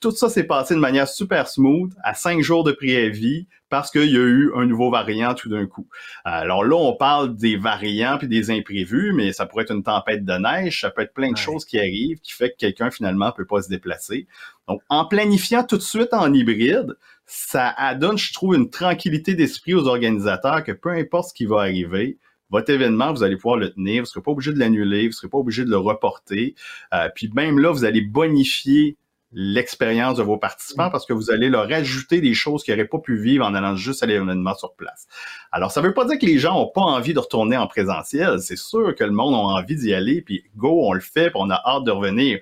Tout 0.00 0.10
ça 0.10 0.28
s'est 0.28 0.44
passé 0.44 0.74
de 0.74 0.80
manière 0.80 1.08
super 1.08 1.48
smooth, 1.48 1.92
à 2.02 2.14
cinq 2.14 2.40
jours 2.42 2.64
de 2.64 2.72
préavis, 2.72 3.46
parce 3.68 3.90
qu'il 3.90 4.10
y 4.10 4.16
a 4.16 4.20
eu 4.20 4.52
un 4.54 4.66
nouveau 4.66 4.90
variant 4.90 5.34
tout 5.34 5.48
d'un 5.48 5.66
coup. 5.66 5.86
Alors 6.24 6.64
là, 6.64 6.76
on 6.76 6.94
parle 6.94 7.36
des 7.36 7.56
variants 7.56 8.18
puis 8.18 8.28
des 8.28 8.50
imprévus, 8.50 9.12
mais 9.14 9.32
ça 9.32 9.46
pourrait 9.46 9.64
être 9.64 9.72
une 9.72 9.82
tempête 9.82 10.24
de 10.24 10.32
neige, 10.32 10.80
ça 10.80 10.90
peut 10.90 11.02
être 11.02 11.14
plein 11.14 11.30
de 11.30 11.36
choses 11.36 11.64
qui 11.64 11.78
arrivent 11.78 12.20
qui 12.20 12.32
fait 12.32 12.50
que 12.50 12.56
quelqu'un 12.56 12.90
finalement 12.90 13.32
peut 13.32 13.46
pas 13.46 13.62
se 13.62 13.68
déplacer. 13.68 14.26
Donc, 14.68 14.82
en 14.88 15.04
planifiant 15.04 15.64
tout 15.64 15.76
de 15.76 15.82
suite 15.82 16.12
en 16.12 16.32
hybride, 16.32 16.96
ça 17.26 17.74
donne, 17.94 18.18
je 18.18 18.32
trouve, 18.32 18.56
une 18.56 18.70
tranquillité 18.70 19.34
d'esprit 19.34 19.74
aux 19.74 19.86
organisateurs 19.86 20.64
que 20.64 20.72
peu 20.72 20.90
importe 20.90 21.28
ce 21.28 21.34
qui 21.34 21.46
va 21.46 21.60
arriver, 21.60 22.18
votre 22.50 22.70
événement, 22.72 23.12
vous 23.12 23.22
allez 23.22 23.36
pouvoir 23.36 23.56
le 23.56 23.72
tenir, 23.72 23.96
vous 23.96 24.02
ne 24.02 24.06
serez 24.06 24.22
pas 24.22 24.32
obligé 24.32 24.52
de 24.52 24.58
l'annuler, 24.58 25.02
vous 25.02 25.08
ne 25.08 25.12
serez 25.12 25.28
pas 25.28 25.38
obligé 25.38 25.64
de 25.64 25.70
le 25.70 25.78
reporter. 25.78 26.56
Euh, 26.92 27.08
puis 27.14 27.30
même 27.32 27.60
là, 27.60 27.70
vous 27.70 27.84
allez 27.84 28.00
bonifier 28.00 28.96
l'expérience 29.32 30.16
de 30.16 30.22
vos 30.22 30.36
participants 30.36 30.88
mm. 30.88 30.92
parce 30.92 31.06
que 31.06 31.12
vous 31.12 31.30
allez 31.30 31.48
leur 31.48 31.70
ajouter 31.72 32.20
des 32.20 32.34
choses 32.34 32.62
qu'ils 32.62 32.74
n'auraient 32.74 32.88
pas 32.88 32.98
pu 32.98 33.16
vivre 33.16 33.46
en 33.46 33.54
allant 33.54 33.76
juste 33.76 34.02
à 34.02 34.06
l'événement 34.06 34.54
sur 34.54 34.74
place. 34.74 35.06
Alors, 35.52 35.70
ça 35.70 35.80
ne 35.80 35.86
veut 35.86 35.94
pas 35.94 36.04
dire 36.04 36.18
que 36.18 36.26
les 36.26 36.38
gens 36.38 36.54
n'ont 36.54 36.70
pas 36.70 36.80
envie 36.80 37.14
de 37.14 37.18
retourner 37.18 37.56
en 37.56 37.66
présentiel. 37.66 38.40
C'est 38.40 38.58
sûr 38.58 38.94
que 38.94 39.04
le 39.04 39.12
monde 39.12 39.34
a 39.34 39.38
envie 39.38 39.76
d'y 39.76 39.94
aller, 39.94 40.22
puis 40.22 40.44
go, 40.56 40.86
on 40.86 40.92
le 40.92 41.00
fait, 41.00 41.30
puis 41.30 41.40
on 41.40 41.50
a 41.50 41.60
hâte 41.64 41.84
de 41.84 41.90
revenir. 41.90 42.38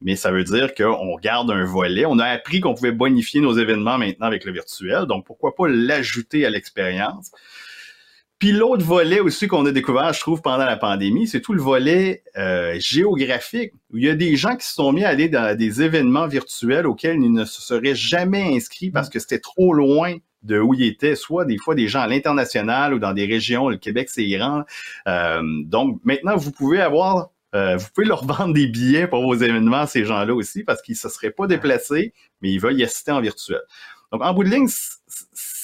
Mais 0.00 0.14
ça 0.14 0.30
veut 0.30 0.44
dire 0.44 0.74
qu'on 0.74 1.16
garde 1.16 1.50
un 1.50 1.64
volet. 1.64 2.06
On 2.06 2.18
a 2.20 2.26
appris 2.26 2.60
qu'on 2.60 2.74
pouvait 2.74 2.92
bonifier 2.92 3.40
nos 3.40 3.54
événements 3.54 3.98
maintenant 3.98 4.26
avec 4.26 4.44
le 4.44 4.52
virtuel, 4.52 5.06
donc 5.06 5.26
pourquoi 5.26 5.54
pas 5.54 5.66
l'ajouter 5.68 6.46
à 6.46 6.50
l'expérience? 6.50 7.32
Puis 8.38 8.52
l'autre 8.52 8.84
volet 8.84 9.18
aussi 9.18 9.48
qu'on 9.48 9.66
a 9.66 9.72
découvert, 9.72 10.12
je 10.12 10.20
trouve, 10.20 10.42
pendant 10.42 10.64
la 10.64 10.76
pandémie, 10.76 11.26
c'est 11.26 11.40
tout 11.40 11.54
le 11.54 11.60
volet 11.60 12.22
euh, 12.36 12.76
géographique, 12.78 13.72
où 13.92 13.98
il 13.98 14.04
y 14.04 14.08
a 14.08 14.14
des 14.14 14.36
gens 14.36 14.54
qui 14.54 14.64
se 14.64 14.74
sont 14.74 14.92
mis 14.92 15.04
à 15.04 15.08
aller 15.08 15.28
dans 15.28 15.56
des 15.56 15.82
événements 15.82 16.28
virtuels 16.28 16.86
auxquels 16.86 17.16
ils 17.16 17.32
ne 17.32 17.44
se 17.44 17.60
seraient 17.60 17.96
jamais 17.96 18.54
inscrits 18.54 18.90
parce 18.90 19.08
que 19.08 19.18
c'était 19.18 19.40
trop 19.40 19.72
loin 19.72 20.14
de 20.42 20.60
où 20.60 20.72
ils 20.72 20.84
étaient, 20.84 21.16
soit 21.16 21.44
des 21.44 21.58
fois 21.58 21.74
des 21.74 21.88
gens 21.88 22.00
à 22.00 22.06
l'international 22.06 22.94
ou 22.94 23.00
dans 23.00 23.12
des 23.12 23.26
régions, 23.26 23.68
le 23.68 23.76
Québec 23.76 24.08
c'est 24.08 24.24
Iran. 24.24 24.62
Euh, 25.08 25.42
donc 25.64 26.00
maintenant, 26.04 26.36
vous 26.36 26.52
pouvez 26.52 26.80
avoir, 26.80 27.30
euh, 27.56 27.76
vous 27.76 27.88
pouvez 27.92 28.06
leur 28.06 28.24
vendre 28.26 28.54
des 28.54 28.68
billets 28.68 29.08
pour 29.08 29.22
vos 29.22 29.34
événements, 29.34 29.86
ces 29.86 30.04
gens-là 30.04 30.32
aussi, 30.32 30.62
parce 30.62 30.80
qu'ils 30.80 30.94
ne 30.94 30.98
se 30.98 31.08
seraient 31.08 31.32
pas 31.32 31.48
déplacés, 31.48 32.12
mais 32.40 32.52
ils 32.52 32.60
veulent 32.60 32.78
y 32.78 32.84
assister 32.84 33.10
en 33.10 33.20
virtuel. 33.20 33.62
Donc 34.12 34.22
en 34.24 34.32
bout 34.32 34.44
de 34.44 34.50
ligne, 34.50 34.68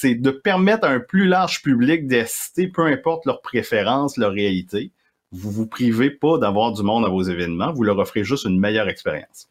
c'est 0.05 0.13
de 0.13 0.29
permettre 0.29 0.85
à 0.85 0.91
un 0.91 0.99
plus 0.99 1.25
large 1.25 1.63
public 1.63 2.07
d'assister, 2.07 2.67
peu 2.67 2.83
importe 2.85 3.25
leurs 3.25 3.41
préférences, 3.41 4.17
leur 4.17 4.31
réalité. 4.31 4.91
Vous 5.31 5.49
vous 5.49 5.65
privez 5.65 6.11
pas 6.11 6.37
d'avoir 6.37 6.73
du 6.73 6.83
monde 6.83 7.05
à 7.05 7.09
vos 7.09 7.23
événements, 7.23 7.73
vous 7.73 7.81
leur 7.81 7.97
offrez 7.97 8.23
juste 8.23 8.45
une 8.45 8.59
meilleure 8.59 8.87
expérience. 8.87 9.49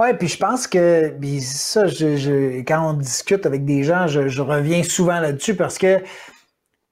Oui, 0.00 0.08
puis 0.18 0.26
je 0.26 0.38
pense 0.38 0.66
que 0.66 1.14
ça, 1.40 1.84
quand 2.66 2.90
on 2.90 2.94
discute 2.94 3.46
avec 3.46 3.64
des 3.64 3.84
gens, 3.84 4.08
je 4.08 4.42
reviens 4.42 4.82
souvent 4.82 5.20
là-dessus 5.20 5.54
parce 5.54 5.78
que 5.78 6.00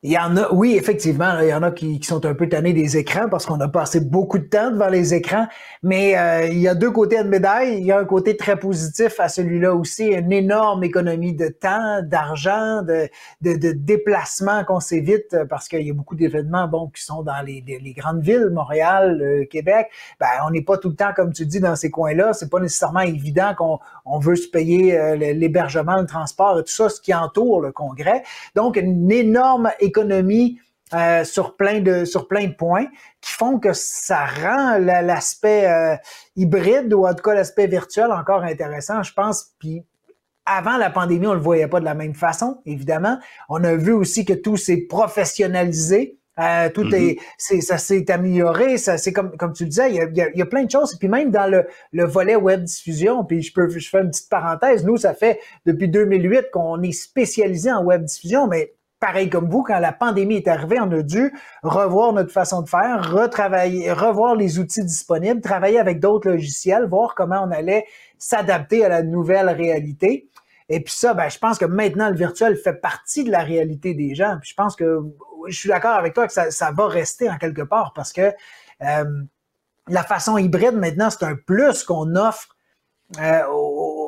il 0.05 0.11
y 0.11 0.19
en 0.19 0.37
a, 0.37 0.53
oui, 0.53 0.75
effectivement, 0.77 1.39
il 1.41 1.49
y 1.49 1.55
en 1.55 1.63
a 1.63 1.71
qui, 1.71 2.03
sont 2.03 2.27
un 2.27 2.35
peu 2.35 2.49
tannés 2.49 2.73
des 2.73 2.97
écrans 2.97 3.29
parce 3.31 3.47
qu'on 3.47 3.61
a 3.61 3.69
passé 3.69 4.01
beaucoup 4.01 4.39
de 4.39 4.45
temps 4.45 4.73
devant 4.73 4.89
les 4.89 5.15
écrans, 5.15 5.47
mais 5.85 6.19
euh, 6.19 6.49
il 6.49 6.59
y 6.59 6.67
a 6.67 6.75
deux 6.75 6.91
côtés 6.91 7.23
de 7.23 7.29
médaille. 7.29 7.79
Il 7.79 7.85
y 7.85 7.93
a 7.93 8.01
un 8.01 8.05
côté 8.05 8.37
très 8.37 8.59
positif 8.59 9.21
à 9.21 9.29
celui-là 9.29 9.77
aussi, 9.77 10.07
une 10.07 10.33
énorme 10.33 10.83
économie 10.83 11.35
de 11.35 11.47
temps, 11.47 12.03
d'argent, 12.03 12.83
de, 12.83 13.09
de, 13.43 13.57
de 13.57 13.71
déplacement 13.71 14.65
qu'on 14.65 14.81
s'évite 14.81 15.37
parce 15.49 15.69
qu'il 15.69 15.87
y 15.87 15.91
a 15.91 15.95
beaucoup 15.95 16.17
d'événements 16.17 16.67
bon, 16.67 16.89
qui 16.89 17.03
sont 17.05 17.23
dans 17.23 17.41
les, 17.47 17.63
les, 17.65 17.93
grandes 17.93 18.23
villes, 18.23 18.51
Montréal, 18.53 19.21
euh, 19.23 19.45
Québec. 19.45 19.89
Ben, 20.19 20.27
on 20.45 20.51
n'est 20.51 20.63
pas 20.63 20.79
tout 20.79 20.89
le 20.89 20.97
temps, 20.97 21.13
comme 21.15 21.33
tu 21.33 21.47
dis, 21.47 21.61
dans 21.61 21.77
ces 21.77 21.93
coins-là. 21.93 22.33
C'est 22.33 22.51
pas 22.51 22.59
nécessairement 22.59 23.01
évident 23.01 23.55
qu'on 23.57 23.79
on 24.05 24.19
veut 24.19 24.37
se 24.37 24.49
payer 24.49 24.99
euh, 24.99 25.17
l'hébergement, 25.17 25.97
le 25.97 26.07
transport 26.07 26.59
et 26.59 26.63
tout 26.63 26.73
ça, 26.73 26.89
ce 26.89 27.01
qui 27.01 27.15
entoure 27.15 27.61
le 27.61 27.73
congrès. 27.73 28.23
Donc, 28.55 28.77
une 28.77 29.11
énorme 29.11 29.71
économie 29.81 30.59
euh, 30.95 31.25
sur 31.25 31.57
plein 31.57 31.81
de 31.81 32.05
sur 32.05 32.29
plein 32.29 32.49
de 32.49 32.53
points 32.53 32.85
qui 33.23 33.33
font 33.33 33.59
que 33.59 33.73
ça 33.73 34.27
rend 34.27 34.77
l'aspect 34.77 35.67
euh, 35.67 35.97
hybride 36.37 36.93
ou 36.93 37.07
en 37.07 37.15
tout 37.15 37.23
cas 37.23 37.33
l'aspect 37.33 37.67
virtuel 37.67 38.13
encore 38.13 38.43
intéressant, 38.43 39.03
je 39.03 39.15
pense. 39.15 39.53
Puis 39.59 39.87
avant 40.45 40.77
la 40.77 40.91
pandémie, 40.91 41.27
on 41.27 41.33
le 41.33 41.41
voyait 41.41 41.69
pas 41.69 41.81
de 41.81 41.87
la 41.87 41.95
même 41.95 42.15
façon, 42.15 42.61
évidemment. 42.67 43.19
On 43.49 43.65
a 43.65 43.75
vu 43.75 43.93
aussi 43.93 44.27
que 44.27 44.35
tout 44.35 44.59
s'est 44.59 44.83
professionnalisé. 44.89 46.19
Euh, 46.39 46.71
tout 46.71 46.85
mm-hmm. 46.85 47.19
est, 47.51 47.61
ça 47.61 47.77
s'est 47.77 48.11
amélioré, 48.11 48.79
ça 48.79 48.97
c'est 48.97 49.13
comme 49.13 49.37
comme 49.37 49.53
tu 49.53 49.65
le 49.65 49.69
disais, 49.69 49.91
il 49.91 49.97
y 49.97 50.01
a, 50.01 50.29
il 50.31 50.39
y 50.39 50.43
a, 50.43 50.47
plein 50.47 50.65
de 50.65 50.71
choses. 50.71 50.95
Et 50.95 50.97
puis 50.97 51.09
même 51.09 51.31
dans 51.31 51.51
le, 51.51 51.67
le 51.93 52.05
volet 52.07 52.37
web 52.37 52.65
diffusion, 52.65 53.23
puis 53.25 53.43
je 53.43 53.53
peux 53.53 53.69
je 53.69 53.89
fais 53.89 54.01
une 54.01 54.09
petite 54.09 54.31
parenthèse. 54.31 54.85
Nous, 54.85 54.97
ça 54.97 55.13
fait 55.13 55.41
depuis 55.67 55.89
2008 55.89 56.47
qu'on 56.51 56.81
est 56.83 56.93
spécialisé 56.93 57.71
en 57.71 57.85
web 57.85 58.05
diffusion, 58.05 58.47
mais 58.47 58.73
pareil 59.03 59.29
comme 59.29 59.51
vous, 59.51 59.63
quand 59.63 59.79
la 59.79 59.93
pandémie 59.93 60.37
est 60.37 60.49
arrivée, 60.49 60.79
on 60.81 60.91
a 60.93 61.03
dû 61.03 61.35
revoir 61.65 62.13
notre 62.13 62.33
façon 62.33 62.63
de 62.63 62.69
faire, 62.69 63.13
retravailler, 63.13 63.93
revoir 63.93 64.35
les 64.35 64.59
outils 64.59 64.85
disponibles, 64.85 65.41
travailler 65.41 65.81
avec 65.81 66.01
d'autres 66.01 66.31
logiciels, 66.31 66.87
voir 66.87 67.15
comment 67.15 67.45
on 67.45 67.51
allait 67.51 67.85
s'adapter 68.17 68.85
à 68.85 68.89
la 68.89 69.03
nouvelle 69.03 69.51
réalité. 69.51 70.29
Et 70.69 70.81
puis 70.81 70.95
ça, 70.95 71.13
ben, 71.13 71.29
je 71.29 71.39
pense 71.39 71.59
que 71.59 71.65
maintenant, 71.65 72.09
le 72.09 72.17
virtuel 72.17 72.57
fait 72.57 72.75
partie 72.75 73.25
de 73.25 73.31
la 73.31 73.41
réalité 73.41 73.93
des 73.93 74.15
gens. 74.15 74.39
Puis 74.41 74.51
je 74.51 74.55
pense 74.55 74.77
que 74.77 75.01
je 75.49 75.59
suis 75.59 75.69
d'accord 75.69 75.95
avec 75.97 76.15
toi 76.15 76.27
que 76.27 76.33
ça, 76.33 76.71
va 76.73 76.87
rester 76.87 77.31
en 77.31 77.39
quelque 77.39 77.63
part 77.63 77.93
parce 77.95 78.13
que 78.13 78.33
euh, 78.83 79.23
la 79.89 80.03
façon 80.03 80.39
hybride, 80.39 80.75
maintenant, 80.75 81.11
c'est 81.11 81.25
un 81.25 81.35
plus 81.35 81.85
qu'on 81.85 82.15
offre 82.17 82.57
euh, 83.21 83.43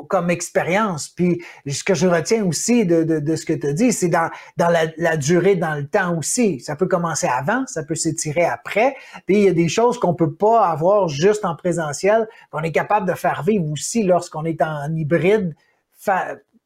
comme 0.09 0.31
expérience. 0.31 1.09
Puis 1.09 1.42
ce 1.66 1.85
que 1.85 1.94
je 1.94 2.07
retiens 2.07 2.44
aussi 2.44 2.87
de, 2.87 3.37
ce 3.37 3.44
que 3.44 3.53
tu 3.53 3.66
as 3.66 3.73
dit, 3.73 3.92
c'est 3.92 4.09
dans, 4.09 4.31
dans 4.57 4.68
la, 4.68 4.87
la, 4.97 5.16
durée, 5.16 5.57
dans 5.57 5.75
le 5.75 5.87
temps 5.87 6.16
aussi. 6.16 6.61
Ça 6.61 6.77
peut 6.77 6.87
commencer 6.87 7.27
avant, 7.27 7.66
ça 7.66 7.83
peut 7.83 7.94
s'étirer 7.94 8.44
après. 8.44 8.94
Puis 9.27 9.37
il 9.37 9.42
y 9.44 9.49
a 9.49 9.53
des 9.53 9.68
choses 9.68 9.99
qu'on 9.99 10.14
peut 10.14 10.35
pas 10.35 10.68
avoir 10.68 11.09
juste 11.09 11.44
en 11.44 11.57
présentiel, 11.57 12.29
qu'on 12.51 12.62
est 12.62 12.73
capable 12.73 13.09
de 13.09 13.14
faire 13.14 13.42
vivre 13.42 13.70
aussi 13.70 14.05
lorsqu'on 14.05 14.44
est 14.44 14.62
en 14.62 14.94
hybride 14.94 15.55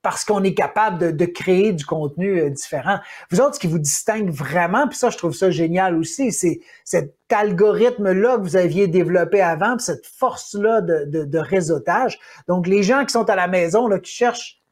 parce 0.03 0.25
qu'on 0.25 0.43
est 0.45 0.55
capable 0.55 1.17
de, 1.17 1.25
créer 1.27 1.73
du 1.73 1.85
contenu 1.85 2.41
euh, 2.41 2.51
différent. 2.51 2.99
Vous 3.31 3.41
autres, 3.41 3.57
ce 3.57 3.61
qui 3.61 3.67
vous 3.67 3.79
distingue 3.79 4.31
vraiment, 4.31 4.87
puis 4.89 4.97
ça, 4.97 5.11
je 5.11 5.19
trouve 5.19 5.35
ça 5.35 5.51
génial 5.51 5.97
aussi, 5.97 6.33
c'est 6.33 6.61
cet 6.85 7.15
algorithme-là 7.31 8.37
que 8.39 8.43
vous 8.43 8.57
aviez 8.57 8.87
développé 8.87 9.41
avant, 9.41 9.77
puis 9.77 9.85
cette 9.85 10.07
force-là 10.07 10.81
de, 10.81 11.25
de, 11.25 11.39
réseautage. 11.39 12.19
Donc, 12.47 12.67
les 12.67 12.83
gens 12.83 13.05
qui 13.05 13.13
sont 13.13 13.29
à 13.29 13.37
la 13.37 13.49
maison, 13.49 13.89
là, 13.89 13.99
qui 13.99 14.13
cherchent 14.13 14.63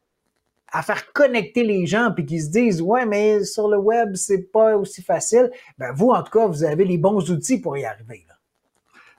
à 0.73 0.83
faire 0.83 1.13
connecter 1.13 1.65
les 1.65 1.87
gens 1.87 2.11
puis 2.15 2.27
qui 2.27 2.41
se 2.41 2.51
disent 2.51 2.83
ouais 2.83 3.07
mais 3.07 3.45
sur 3.45 3.69
le 3.69 3.79
web 3.79 4.17
c'est 4.17 4.51
pas 4.51 4.77
aussi 4.77 5.01
facile 5.01 5.49
ben 5.79 5.93
vous 5.93 6.11
en 6.11 6.25
tout 6.25 6.37
cas 6.37 6.49
vous 6.49 6.65
avez 6.65 6.85
les 6.85 6.99
bons 6.99 7.31
outils 7.31 7.61
pour 7.61 7.79
y 7.79 7.85
arriver 7.85 8.27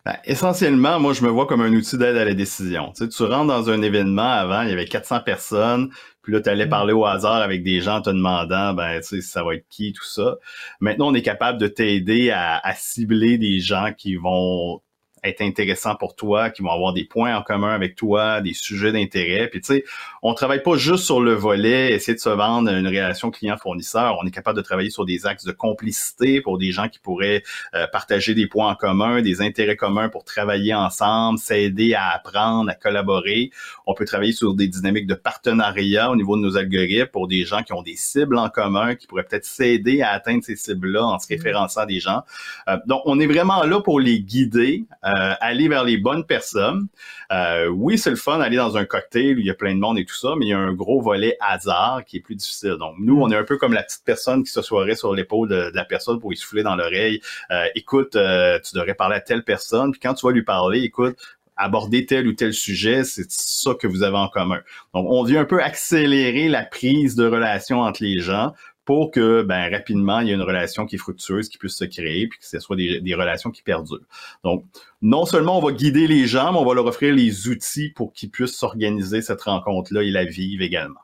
ben, 0.08 0.16
essentiellement, 0.24 1.02
moi, 1.02 1.12
je 1.12 1.22
me 1.22 1.28
vois 1.28 1.48
comme 1.48 1.60
un 1.60 1.74
outil 1.74 1.98
d'aide 1.98 2.16
à 2.16 2.24
la 2.24 2.34
décision. 2.34 2.94
Tu, 2.96 3.04
sais, 3.04 3.10
tu 3.10 3.24
rentres 3.24 3.48
dans 3.48 3.70
un 3.70 3.82
événement 3.82 4.22
avant, 4.22 4.62
il 4.62 4.70
y 4.70 4.72
avait 4.72 4.86
400 4.86 5.20
personnes, 5.20 5.90
puis 6.22 6.32
là, 6.32 6.40
tu 6.40 6.48
allais 6.48 6.66
mm. 6.66 6.70
parler 6.70 6.94
au 6.94 7.06
hasard 7.06 7.42
avec 7.42 7.62
des 7.62 7.82
gens 7.82 8.02
te 8.02 8.10
demandant, 8.10 8.74
ben, 8.74 9.02
tu 9.02 9.08
sais, 9.08 9.22
ça 9.22 9.44
va 9.44 9.56
être 9.56 9.66
qui, 9.70 9.92
tout 9.92 10.06
ça. 10.06 10.38
Maintenant, 10.80 11.10
on 11.10 11.14
est 11.14 11.22
capable 11.22 11.60
de 11.60 11.68
t'aider 11.68 12.30
à, 12.30 12.58
à 12.58 12.74
cibler 12.74 13.38
des 13.38 13.60
gens 13.60 13.92
qui 13.98 14.16
vont 14.16 14.82
être 15.24 15.42
intéressant 15.42 15.96
pour 15.96 16.16
toi, 16.16 16.50
qui 16.50 16.62
vont 16.62 16.72
avoir 16.72 16.94
des 16.94 17.06
points 17.06 17.36
en 17.36 17.42
commun 17.42 17.74
avec 17.74 17.96
toi, 17.96 18.42
des 18.42 18.54
sujets 18.54 18.92
d'intérêt. 18.92 19.48
Puis 19.48 19.62
tu 19.62 19.68
sais, 19.68 19.84
on 20.22 20.34
travaille 20.34 20.64
pas 20.64 20.78
juste 20.78 21.04
sur 21.04 21.22
le 21.22 21.34
volet, 21.34 21.94
essayer 21.94 22.16
de 22.16 22.20
se 22.20 22.30
vendre 22.30 22.70
une 22.70 22.88
relation 22.88 23.32
client-fournisseur. 23.32 24.18
On 24.22 24.26
est 24.26 24.32
capable 24.32 24.58
de 24.58 24.62
travailler 24.62 24.90
sur 24.90 25.06
des 25.06 25.26
axes 25.26 25.46
de 25.46 25.52
complicité 25.52 26.42
pour 26.42 26.58
des 26.58 26.72
gens 26.72 26.90
qui 26.90 27.00
pourraient 27.00 27.44
euh, 27.76 27.88
partager 27.88 28.34
des 28.34 28.48
points 28.48 28.70
en 28.70 28.76
commun, 28.76 29.22
des 29.22 29.42
intérêts 29.42 29.76
communs 29.76 30.10
pour 30.10 30.24
travailler 30.24 30.74
ensemble, 30.74 31.40
s'aider 31.40 31.94
à 31.94 32.10
apprendre, 32.10 32.70
à 32.70 32.76
collaborer. 32.76 33.52
On 33.86 33.94
peut 33.94 34.06
travailler 34.06 34.34
sur 34.34 34.54
des 34.54 34.68
dynamiques 34.68 35.08
de 35.08 35.16
partenariat 35.16 36.12
au 36.12 36.16
niveau 36.16 36.38
de 36.38 36.42
nos 36.42 36.58
algorithmes 36.58 37.08
pour 37.08 37.28
des 37.28 37.44
gens 37.46 37.64
qui 37.64 37.74
ont 37.74 37.82
des 37.82 37.96
cibles 37.96 38.38
en 38.38 38.50
commun, 38.50 38.96
qui 38.96 39.08
pourraient 39.08 39.24
peut-être 39.24 39.46
s'aider 39.46 40.02
à 40.02 40.12
atteindre 40.12 40.44
ces 40.44 40.56
cibles-là 40.56 41.06
en 41.06 41.20
se 41.20 41.28
référençant 41.28 41.82
à 41.82 41.86
des 41.86 42.00
gens. 42.00 42.22
Euh, 42.68 42.78
donc, 42.86 43.02
on 43.06 43.20
est 43.20 43.28
vraiment 43.28 43.64
là 43.64 43.82
pour 43.82 44.00
les 44.00 44.20
guider. 44.20 44.86
Euh, 45.08 45.34
aller 45.40 45.68
vers 45.68 45.84
les 45.84 45.98
bonnes 45.98 46.26
personnes. 46.26 46.88
Euh, 47.32 47.68
oui, 47.68 47.98
c'est 47.98 48.10
le 48.10 48.16
fun 48.16 48.40
d'aller 48.40 48.58
dans 48.58 48.76
un 48.78 48.86
cocktail 48.86 49.38
où 49.38 49.40
il 49.40 49.46
y 49.46 49.50
a 49.50 49.54
plein 49.54 49.74
de 49.74 49.80
monde 49.80 49.98
et 49.98 50.06
tout 50.06 50.16
ça, 50.16 50.34
mais 50.38 50.48
il 50.48 50.50
y 50.50 50.54
a 50.54 50.60
un 50.60 50.74
gros 50.74 51.02
volet 51.02 51.38
hasard 51.40 52.04
qui 52.06 52.18
est 52.18 52.20
plus 52.20 52.36
difficile. 52.36 52.76
Donc, 52.80 52.96
nous, 53.00 53.20
on 53.22 53.30
est 53.32 53.36
un 53.36 53.44
peu 53.44 53.58
comme 53.58 53.74
la 53.74 53.84
petite 53.84 54.04
personne 54.04 54.44
qui 54.44 54.52
se 54.52 54.62
soirait 54.62 54.96
sur 54.96 55.14
l'épaule 55.14 55.48
de, 55.48 55.72
la 55.74 55.86
personne 55.86 56.20
pour 56.20 56.32
lui 56.32 56.38
souffler 56.38 56.64
dans 56.64 56.76
l'oreille. 56.76 57.22
Euh, 57.52 57.66
écoute, 57.76 58.12
tu 58.12 58.76
devrais 58.76 58.96
parler 58.96 59.16
à 59.16 59.22
telle 59.22 59.44
personne, 59.44 59.92
puis 59.92 60.00
quand 60.02 60.14
tu 60.14 60.26
vas 60.26 60.32
lui 60.32 60.44
parler, 60.44 60.82
écoute, 60.82 61.18
aborder 61.56 62.06
tel 62.06 62.28
ou 62.28 62.34
tel 62.34 62.54
sujet, 62.54 63.04
c'est 63.04 63.30
ça 63.32 63.74
que 63.74 63.88
vous 63.88 64.04
avez 64.04 64.18
en 64.18 64.28
commun. 64.28 64.62
Donc, 64.94 65.08
on 65.10 65.24
vient 65.24 65.42
un 65.42 65.46
peu 65.46 65.62
accélérer 65.62 66.50
la 66.50 66.64
prise 66.64 67.16
de 67.16 67.26
relation 67.26 67.82
entre 67.82 68.04
les 68.04 68.20
gens 68.20 68.54
pour 68.88 69.12
que 69.12 69.42
ben, 69.42 69.70
rapidement, 69.70 70.22
il 70.22 70.30
y 70.30 70.32
ait 70.32 70.36
une 70.36 70.42
relation 70.42 70.86
qui 70.86 70.96
est 70.96 70.98
fructueuse, 70.98 71.50
qui 71.50 71.58
puisse 71.58 71.76
se 71.76 71.84
créer, 71.84 72.30
puis 72.30 72.40
que 72.40 72.46
ce 72.46 72.58
soit 72.58 72.78
des, 72.78 73.16
relations 73.16 73.52
qui 73.52 73.62
perdurent. 73.62 74.00
Donc, 74.46 74.64
non 75.02 75.26
seulement 75.26 75.58
on 75.58 75.62
va 75.62 75.74
guider 75.74 76.08
les 76.08 76.26
gens, 76.26 76.54
mais 76.54 76.60
on 76.60 76.66
va 76.66 76.74
leur 76.74 76.86
offrir 76.86 77.14
les 77.14 77.50
outils 77.50 77.90
pour 77.90 78.14
qu'ils 78.14 78.32
puissent 78.32 78.56
s'organiser 78.56 79.22
cette 79.22 79.42
rencontre-là 79.42 80.04
et 80.04 80.10
la 80.10 80.24
vivre 80.24 80.64
également. 80.64 81.02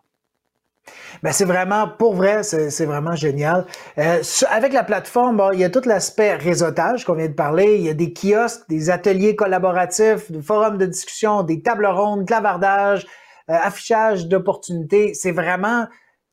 Ben 1.24 1.34
c'est 1.34 1.46
vraiment, 1.46 1.90
pour 1.90 2.16
vrai, 2.16 2.44
c'est 2.44 2.86
vraiment 2.86 3.16
génial. 3.16 3.66
Euh, 3.98 4.22
avec 4.50 4.72
la 4.72 4.84
plateforme, 4.84 5.42
il 5.54 5.60
y 5.60 5.66
a 5.66 5.70
tout 5.70 5.82
l'aspect 5.86 6.36
réseautage 6.36 7.04
qu'on 7.04 7.16
vient 7.16 7.28
de 7.28 7.34
parler. 7.34 7.76
Il 7.76 7.84
y 7.84 7.90
a 7.90 7.94
des 7.94 8.14
kiosques, 8.14 8.62
des 8.70 8.92
ateliers 8.92 9.36
collaboratifs, 9.36 10.32
des 10.32 10.42
forums 10.42 10.78
de 10.78 10.86
discussion, 10.86 11.44
des 11.44 11.62
tables 11.62 11.88
rondes, 11.88 12.26
clavardage, 12.26 13.06
euh, 13.50 13.56
affichage 13.62 14.28
d'opportunités. 14.28 15.14
C'est 15.14 15.32
vraiment, 15.34 15.88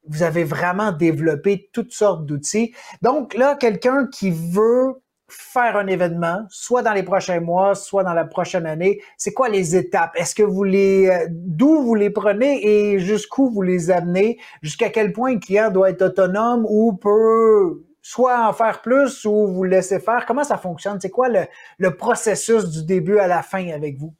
vous 0.06 0.22
avez 0.22 0.44
vraiment 0.44 0.92
développé 0.92 1.68
toutes 1.72 1.92
sortes 1.92 2.26
d'outils. 2.26 2.74
Donc 3.02 3.34
là, 3.34 3.54
quelqu'un 3.54 4.06
qui 4.06 4.30
veut 4.30 4.94
faire 5.28 5.76
un 5.76 5.86
événement, 5.86 6.44
soit 6.48 6.82
dans 6.82 6.92
les 6.92 7.02
prochains 7.02 7.40
mois, 7.40 7.74
soit 7.74 8.02
dans 8.02 8.14
la 8.14 8.24
prochaine 8.24 8.66
année, 8.66 9.00
c'est 9.16 9.32
quoi 9.32 9.48
les 9.48 9.76
étapes? 9.76 10.12
Est-ce 10.16 10.34
que 10.34 10.42
vous 10.42 10.64
les, 10.64 11.08
euh, 11.08 11.26
d'où 11.30 11.82
vous 11.82 11.94
les 11.94 12.10
prenez 12.10 12.66
et 12.66 12.98
jusqu'où 12.98 13.48
vous 13.48 13.62
les 13.62 13.90
amenez? 13.90 14.38
Jusqu'à 14.62 14.90
quel 14.90 15.12
point 15.12 15.34
le 15.34 15.38
client 15.38 15.70
doit 15.70 15.90
être 15.90 16.02
autonome 16.02 16.66
ou 16.68 16.94
peut 16.94 17.84
soit 18.02 18.46
en 18.46 18.52
faire 18.52 18.82
plus 18.82 19.24
ou 19.24 19.46
vous 19.46 19.64
laisser 19.64 20.00
faire? 20.00 20.26
Comment 20.26 20.44
ça 20.44 20.58
fonctionne? 20.58 20.98
C'est 21.00 21.10
quoi 21.10 21.28
le, 21.28 21.44
le 21.78 21.96
processus 21.96 22.64
du 22.68 22.84
début 22.84 23.18
à 23.18 23.28
la 23.28 23.42
fin 23.42 23.68
avec 23.70 23.98
vous? 23.98 24.14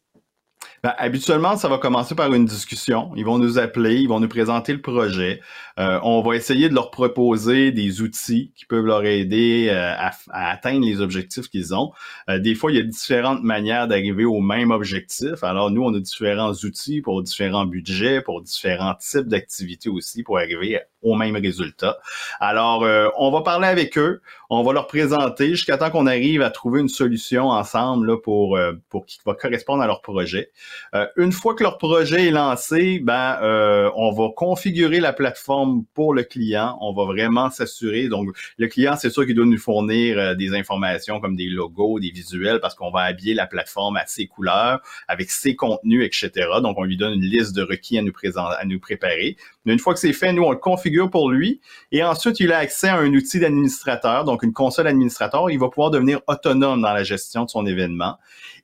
Ben, 0.83 0.95
habituellement, 0.97 1.59
ça 1.59 1.69
va 1.69 1.77
commencer 1.77 2.15
par 2.15 2.33
une 2.33 2.47
discussion. 2.47 3.11
Ils 3.15 3.25
vont 3.27 3.37
nous 3.37 3.59
appeler, 3.59 3.97
ils 3.97 4.09
vont 4.09 4.19
nous 4.19 4.29
présenter 4.29 4.73
le 4.73 4.81
projet. 4.81 5.43
Euh, 5.79 6.01
on 6.03 6.23
va 6.23 6.37
essayer 6.37 6.71
de 6.71 6.75
leur 6.75 6.91
proposer 6.91 7.71
des 7.71 8.01
outils 8.01 8.53
qui 8.57 8.65
peuvent 8.65 8.87
leur 8.87 9.05
aider 9.05 9.67
euh, 9.69 9.93
à, 9.95 10.13
atteindre 10.31 10.87
les 10.87 11.03
objectifs 11.03 11.49
qu'ils 11.49 11.75
ont. 11.75 11.93
Euh, 12.31 12.39
des 12.39 12.55
fois, 12.55 12.73
il 12.73 12.79
y 12.79 12.81
a 12.81 12.83
différentes 12.83 13.43
manières 13.43 13.89
d'arriver 13.89 14.25
au 14.25 14.41
même 14.41 14.71
objectif. 14.71 15.45
Alors, 15.45 15.71
nous, 15.71 15.83
on 15.83 15.95
a 15.95 16.01
différents 16.01 16.53
outils 16.53 17.03
pour 17.03 17.23
différents 17.23 17.67
budgets, 17.67 18.23
pour 18.23 18.41
différents 18.41 18.95
types 18.95 19.29
d'activités 19.29 19.91
aussi 19.91 20.23
pour 20.23 20.39
arriver 20.39 20.81
au 21.03 21.15
même 21.15 21.37
résultat. 21.37 21.99
Alors, 22.41 22.85
on 23.19 23.31
va 23.31 23.43
parler 23.43 23.69
avec 23.69 23.97
eux, 23.99 24.21
on 24.51 24.63
va 24.63 24.73
leur 24.73 24.87
présenter 24.87 25.51
jusqu'à 25.51 25.79
temps 25.79 25.91
qu'on 25.91 26.07
arrive 26.07 26.43
à 26.43 26.51
trouver 26.51 26.81
une 26.81 26.89
solution 26.89 27.49
ensemble 27.49 28.21
pour, 28.21 28.59
pour 28.89 29.07
qui 29.07 29.19
va 29.25 29.35
correspondre 29.35 29.83
à 29.83 29.87
leur 29.87 30.03
projet. 30.03 30.51
Euh, 30.95 31.07
une 31.17 31.33
fois 31.33 31.55
que 31.55 31.63
leur 31.63 31.79
projet 31.79 32.29
est 32.29 32.31
lancé, 32.31 33.01
ben, 33.03 33.39
euh, 33.43 33.91
on 33.97 34.13
va 34.13 34.29
configurer 34.35 35.01
la 35.01 35.13
plateforme 35.13 35.85
pour 35.95 36.15
le 36.15 36.23
client. 36.23 36.77
On 36.81 36.93
va 36.93 37.05
vraiment 37.05 37.51
s'assurer. 37.51 38.09
Donc, 38.09 38.29
le 38.59 38.69
client, 38.69 38.97
c'est 38.97 39.11
sûr 39.11 39.27
qu'il 39.27 39.35
doit 39.35 39.47
nous 39.47 39.59
fournir 39.59 40.19
euh, 40.19 40.35
des 40.35 40.55
informations 40.55 41.21
comme 41.21 41.37
des 41.37 41.49
logos, 41.49 42.01
des 42.01 42.11
visuels, 42.11 42.61
parce 42.61 42.75
qu'on 42.75 42.91
va 42.91 43.03
habiller 43.03 43.35
la 43.35 43.47
plateforme 43.47 43.97
à 43.97 44.07
ses 44.07 44.27
couleurs, 44.27 44.81
avec 45.09 45.31
ses 45.31 45.57
contenus, 45.57 46.05
etc. 46.05 46.49
Donc, 46.63 46.77
on 46.79 46.85
lui 46.85 46.97
donne 46.97 47.15
une 47.15 47.25
liste 47.25 47.55
de 47.55 47.63
requis 47.63 47.99
à 47.99 48.03
nous, 48.03 48.81
préparer. 48.81 49.37
Une 49.67 49.79
fois 49.79 49.93
que 49.95 50.01
c'est 50.01 50.13
fait, 50.13 50.33
nous, 50.33 50.43
on 50.43 50.51
le 50.51 50.57
configure 50.57 50.90
pour 51.11 51.31
lui. 51.31 51.61
Et 51.93 52.03
ensuite, 52.03 52.41
il 52.41 52.53
a 52.53 52.59
accès 52.59 52.89
à 52.89 52.97
un 52.97 53.13
outil 53.15 53.41
d'administrateur, 53.41 54.25
donc 54.25 54.43
une 54.43 54.53
console 54.53 54.87
administrateur. 54.87 55.51
Il 55.51 55.59
va 55.59 55.69
pouvoir 55.69 55.91
devenir 55.91 56.21
autonome 56.27 56.83
dans 56.83 56.93
la 56.93 57.03
gestion 57.03 57.45
de 57.45 57.51
son 57.51 57.67
événement. 57.67 58.17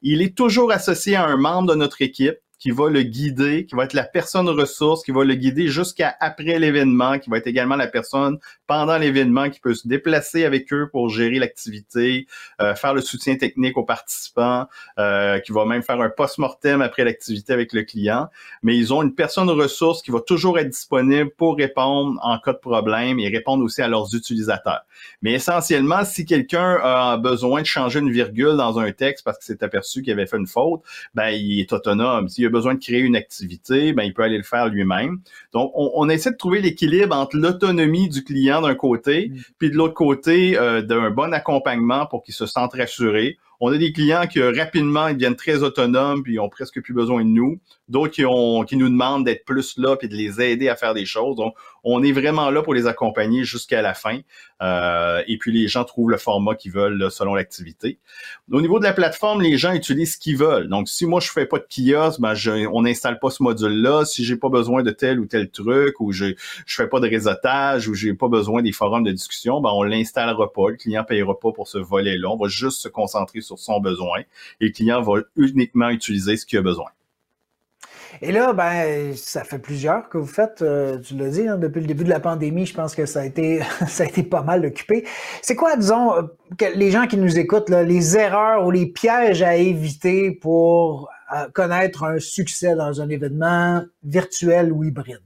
Il 0.02 0.22
est 0.22 0.36
toujours 0.36 0.72
associé 0.72 1.16
à 1.16 1.24
un 1.24 1.36
membre 1.36 1.70
de 1.70 1.74
notre 1.74 2.02
équipe 2.02 2.36
qui 2.58 2.70
va 2.70 2.88
le 2.88 3.02
guider, 3.02 3.66
qui 3.66 3.74
va 3.74 3.84
être 3.84 3.92
la 3.92 4.04
personne 4.04 4.48
ressource, 4.48 5.02
qui 5.02 5.12
va 5.12 5.24
le 5.24 5.34
guider 5.34 5.68
jusqu'à 5.68 6.14
après 6.20 6.58
l'événement, 6.58 7.18
qui 7.18 7.30
va 7.30 7.38
être 7.38 7.46
également 7.46 7.76
la 7.76 7.86
personne 7.86 8.38
pendant 8.66 8.96
l'événement 8.96 9.50
qui 9.50 9.60
peut 9.60 9.74
se 9.74 9.86
déplacer 9.86 10.44
avec 10.44 10.72
eux 10.72 10.88
pour 10.90 11.10
gérer 11.10 11.38
l'activité, 11.38 12.26
euh, 12.60 12.74
faire 12.74 12.94
le 12.94 13.00
soutien 13.00 13.36
technique 13.36 13.76
aux 13.76 13.84
participants, 13.84 14.66
euh, 14.98 15.38
qui 15.40 15.52
va 15.52 15.64
même 15.64 15.82
faire 15.82 16.00
un 16.00 16.08
post-mortem 16.08 16.80
après 16.80 17.04
l'activité 17.04 17.52
avec 17.52 17.72
le 17.72 17.82
client. 17.82 18.28
Mais 18.62 18.76
ils 18.76 18.92
ont 18.92 19.02
une 19.02 19.14
personne 19.14 19.50
ressource 19.50 20.02
qui 20.02 20.10
va 20.10 20.20
toujours 20.20 20.58
être 20.58 20.70
disponible 20.70 21.30
pour 21.36 21.56
répondre 21.56 22.18
en 22.22 22.38
cas 22.38 22.52
de 22.52 22.58
problème 22.58 23.18
et 23.20 23.28
répondre 23.28 23.64
aussi 23.64 23.82
à 23.82 23.88
leurs 23.88 24.14
utilisateurs. 24.14 24.82
Mais 25.22 25.32
essentiellement, 25.32 26.04
si 26.04 26.24
quelqu'un 26.24 26.78
a 26.82 27.16
besoin 27.18 27.60
de 27.60 27.66
changer 27.66 28.00
une 28.00 28.10
virgule 28.10 28.56
dans 28.56 28.78
un 28.78 28.92
texte 28.92 29.24
parce 29.24 29.38
qu'il 29.38 29.54
s'est 29.54 29.64
aperçu 29.64 30.02
qu'il 30.02 30.12
avait 30.12 30.26
fait 30.26 30.38
une 30.38 30.46
faute, 30.46 30.82
ben 31.14 31.28
il 31.28 31.60
est 31.60 31.72
autonome. 31.72 32.28
A 32.46 32.50
besoin 32.50 32.74
de 32.74 32.80
créer 32.80 33.00
une 33.00 33.16
activité, 33.16 33.92
ben 33.92 34.02
il 34.02 34.14
peut 34.14 34.22
aller 34.22 34.38
le 34.38 34.42
faire 34.42 34.68
lui-même. 34.68 35.18
Donc, 35.52 35.72
on, 35.74 35.90
on 35.94 36.08
essaie 36.08 36.30
de 36.30 36.36
trouver 36.36 36.60
l'équilibre 36.60 37.14
entre 37.16 37.36
l'autonomie 37.36 38.08
du 38.08 38.24
client 38.24 38.62
d'un 38.62 38.74
côté, 38.74 39.28
mm. 39.28 39.40
puis 39.58 39.70
de 39.70 39.76
l'autre 39.76 39.94
côté, 39.94 40.58
euh, 40.58 40.82
d'un 40.82 41.10
bon 41.10 41.32
accompagnement 41.32 42.06
pour 42.06 42.22
qu'ils 42.22 42.34
se 42.34 42.46
sentent 42.46 42.74
rassurés. 42.74 43.38
On 43.60 43.72
a 43.72 43.78
des 43.78 43.92
clients 43.92 44.26
qui 44.26 44.42
rapidement 44.42 45.08
ils 45.08 45.14
deviennent 45.14 45.36
très 45.36 45.62
autonomes 45.62 46.22
puis 46.22 46.34
ils 46.34 46.40
ont 46.40 46.48
presque 46.48 46.80
plus 46.80 46.94
besoin 46.94 47.24
de 47.24 47.30
nous. 47.30 47.58
D'autres 47.88 48.12
qui, 48.12 48.76
nous 48.76 48.88
demandent 48.88 49.24
d'être 49.24 49.44
plus 49.44 49.78
là 49.78 49.96
puis 49.96 50.08
de 50.08 50.14
les 50.14 50.40
aider 50.40 50.68
à 50.68 50.74
faire 50.74 50.92
des 50.92 51.06
choses. 51.06 51.36
Donc, 51.36 51.54
on 51.84 52.02
est 52.02 52.10
vraiment 52.10 52.50
là 52.50 52.62
pour 52.62 52.74
les 52.74 52.88
accompagner 52.88 53.44
jusqu'à 53.44 53.80
la 53.80 53.94
fin. 53.94 54.18
Euh, 54.60 55.22
et 55.28 55.38
puis 55.38 55.52
les 55.52 55.68
gens 55.68 55.84
trouvent 55.84 56.10
le 56.10 56.16
format 56.16 56.56
qu'ils 56.56 56.72
veulent 56.72 57.10
selon 57.10 57.34
l'activité. 57.34 58.00
Au 58.50 58.60
niveau 58.60 58.80
de 58.80 58.84
la 58.84 58.92
plateforme, 58.92 59.40
les 59.40 59.56
gens 59.56 59.72
utilisent 59.72 60.14
ce 60.14 60.18
qu'ils 60.18 60.36
veulent. 60.36 60.68
Donc, 60.68 60.88
si 60.88 61.06
moi 61.06 61.20
je 61.20 61.30
fais 61.30 61.46
pas 61.46 61.58
de 61.58 61.66
kiosque, 61.70 62.20
ben 62.20 62.34
on 62.72 62.82
n'installe 62.82 63.20
pas 63.20 63.30
ce 63.30 63.42
module-là. 63.42 64.04
Si 64.04 64.24
j'ai 64.24 64.36
pas 64.36 64.48
besoin 64.48 64.82
de 64.82 64.90
tel 64.90 65.20
ou 65.20 65.26
tel 65.26 65.50
truc, 65.50 66.00
ou 66.00 66.10
je 66.10 66.34
je 66.66 66.74
fais 66.74 66.88
pas 66.88 66.98
de 66.98 67.08
réseautage, 67.08 67.88
ou 67.88 67.94
j'ai 67.94 68.14
pas 68.14 68.28
besoin 68.28 68.62
des 68.62 68.72
forums 68.72 69.04
de 69.04 69.12
discussion, 69.12 69.60
ben 69.60 69.70
on 69.72 69.84
l'installera 69.84 70.52
pas. 70.52 70.70
Le 70.70 70.76
client 70.76 71.04
payera 71.04 71.38
pas 71.38 71.52
pour 71.52 71.68
ce 71.68 71.78
volet-là. 71.78 72.30
On 72.30 72.36
va 72.36 72.48
juste 72.48 72.80
se 72.80 72.88
concentrer 72.88 73.42
sur 73.46 73.58
son 73.58 73.80
besoin 73.80 74.20
et 74.60 74.66
le 74.66 74.70
client 74.70 75.02
va 75.02 75.20
uniquement 75.36 75.88
utiliser 75.90 76.36
ce 76.36 76.44
qu'il 76.44 76.58
a 76.58 76.62
besoin. 76.62 76.90
Et 78.22 78.32
là, 78.32 78.52
ben, 78.52 79.14
ça 79.14 79.44
fait 79.44 79.58
plusieurs 79.58 80.08
que 80.08 80.16
vous 80.16 80.26
faites, 80.26 80.62
euh, 80.62 80.98
tu 80.98 81.16
l'as 81.16 81.28
dit, 81.28 81.46
hein, 81.46 81.58
depuis 81.58 81.80
le 81.80 81.86
début 81.86 82.04
de 82.04 82.08
la 82.08 82.20
pandémie, 82.20 82.64
je 82.64 82.72
pense 82.72 82.94
que 82.94 83.04
ça 83.04 83.20
a 83.20 83.24
été, 83.26 83.60
ça 83.88 84.04
a 84.04 84.06
été 84.06 84.22
pas 84.22 84.42
mal 84.42 84.64
occupé. 84.64 85.06
C'est 85.42 85.54
quoi, 85.54 85.76
disons, 85.76 86.14
euh, 86.14 86.22
les 86.74 86.90
gens 86.90 87.06
qui 87.06 87.18
nous 87.18 87.38
écoutent, 87.38 87.68
les 87.68 88.16
erreurs 88.16 88.64
ou 88.66 88.70
les 88.70 88.86
pièges 88.86 89.42
à 89.42 89.56
éviter 89.56 90.30
pour 90.30 91.10
euh, 91.34 91.48
connaître 91.52 92.04
un 92.04 92.18
succès 92.18 92.74
dans 92.74 93.00
un 93.00 93.08
événement 93.08 93.82
virtuel 94.02 94.72
ou 94.72 94.84
hybride? 94.84 95.20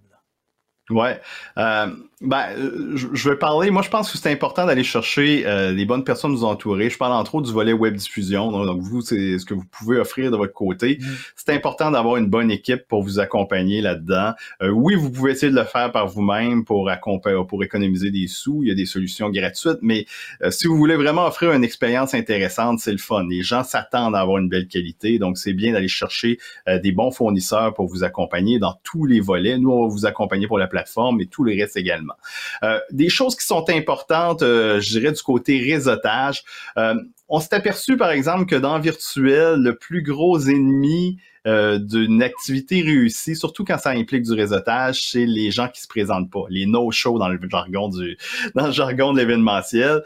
Euh, 1.59 1.87
ben, 2.21 2.51
euh, 2.59 2.97
je 2.97 3.31
vais 3.31 3.37
parler. 3.37 3.71
Moi, 3.71 3.81
je 3.81 3.89
pense 3.89 4.13
que 4.13 4.19
c'est 4.19 4.31
important 4.31 4.67
d'aller 4.67 4.85
chercher 4.85 5.47
euh, 5.47 5.73
les 5.73 5.87
bonnes 5.87 6.05
personnes 6.05 6.33
nous 6.33 6.45
entourer. 6.45 6.91
Je 6.91 6.99
parle 6.99 7.15
entre 7.15 7.37
autres 7.37 7.47
du 7.47 7.53
volet 7.53 7.73
web 7.73 7.97
diffusion. 7.97 8.53
Donc, 8.53 8.83
vous, 8.83 9.01
c'est 9.01 9.39
ce 9.39 9.47
que 9.47 9.55
vous 9.55 9.65
pouvez 9.65 9.97
offrir 9.97 10.31
de 10.31 10.37
votre 10.37 10.53
côté. 10.53 10.99
Mm. 11.01 11.05
C'est 11.35 11.55
important 11.55 11.91
d'avoir 11.91 12.19
une 12.19 12.27
bonne 12.27 12.51
équipe 12.51 12.87
pour 12.89 13.03
vous 13.03 13.21
accompagner 13.21 13.81
là-dedans. 13.81 14.33
Euh, 14.61 14.69
oui, 14.69 14.97
vous 14.97 15.11
pouvez 15.11 15.33
essayer 15.33 15.51
de 15.51 15.57
le 15.57 15.65
faire 15.65 15.93
par 15.93 16.09
vous-même 16.09 16.67
pour 16.67 16.91
pour 17.49 17.65
économiser 17.65 18.11
des 18.11 18.27
sous. 18.27 18.63
Il 18.65 18.69
y 18.69 18.73
a 18.73 18.75
des 18.75 18.85
solutions 18.85 19.31
gratuites, 19.31 19.79
mais 19.81 20.07
si 20.51 20.67
vous 20.67 20.77
voulez 20.77 20.97
vraiment 20.97 21.27
offrir 21.27 21.53
une 21.53 21.65
expérience 21.65 22.15
intéressante, 22.15 22.81
c'est 22.81 22.93
le 22.93 22.99
fun. 22.99 23.25
Les 23.29 23.43
gens 23.43 23.65
s'attendent 23.65 24.15
à 24.15 24.21
avoir 24.21 24.39
une 24.39 24.49
belle 24.49 24.67
qualité, 24.67 25.19
donc 25.19 25.39
c'est 25.39 25.53
bien 25.53 25.73
d'aller 25.73 25.89
chercher 25.89 26.39
des 26.67 26.93
bons 26.93 27.11
fournisseurs 27.11 27.75
pour 27.75 27.87
vous 27.87 28.05
accompagner 28.05 28.59
dans 28.59 28.75
tous 28.83 29.07
les 29.07 29.21
volets. 29.21 29.59
Nous, 29.59 29.71
on 29.71 29.87
va 29.87 29.89
vous 29.89 30.07
accompagner 30.07 30.47
pour 30.47 30.59
la 30.59 30.67
plateforme 30.67 31.21
et 31.21 31.27
tout 31.27 31.45
le 31.45 31.53
reste 31.53 31.77
également. 31.77 32.10
Euh, 32.63 32.79
des 32.91 33.09
choses 33.09 33.37
qui 33.37 33.47
sont 33.47 33.65
importantes, 33.69 34.43
euh, 34.43 34.81
je 34.81 34.99
dirais, 34.99 35.13
du 35.13 35.23
côté 35.23 35.59
réseautage. 35.59 36.43
Euh, 36.77 36.95
on 37.29 37.41
s'est 37.41 37.55
aperçu, 37.55 37.97
par 37.97 38.11
exemple, 38.11 38.47
que 38.47 38.57
dans 38.57 38.79
virtuel, 38.81 39.61
le 39.61 39.77
plus 39.77 40.03
gros 40.03 40.39
ennemi 40.41 41.19
euh, 41.47 41.79
d'une 41.79 42.23
activité 42.23 42.83
réussie, 42.83 43.37
surtout 43.37 43.65
quand 43.65 43.79
ça 43.79 43.91
implique 43.91 44.25
du 44.25 44.33
réseautage, 44.33 45.11
c'est 45.11 45.27
les 45.27 45.51
gens 45.51 45.69
qui 45.69 45.81
se 45.81 45.89
présentent 45.89 46.31
pas, 46.31 46.45
les 46.51 46.67
no-show 46.67 47.19
dans 47.19 47.29
le 47.29 47.39
jargon 47.49 47.89
du 47.89 48.19
dans 48.55 48.67
le 48.67 48.73
jargon 48.73 49.13
de 49.13 49.19
l'événementiel. 49.19 50.03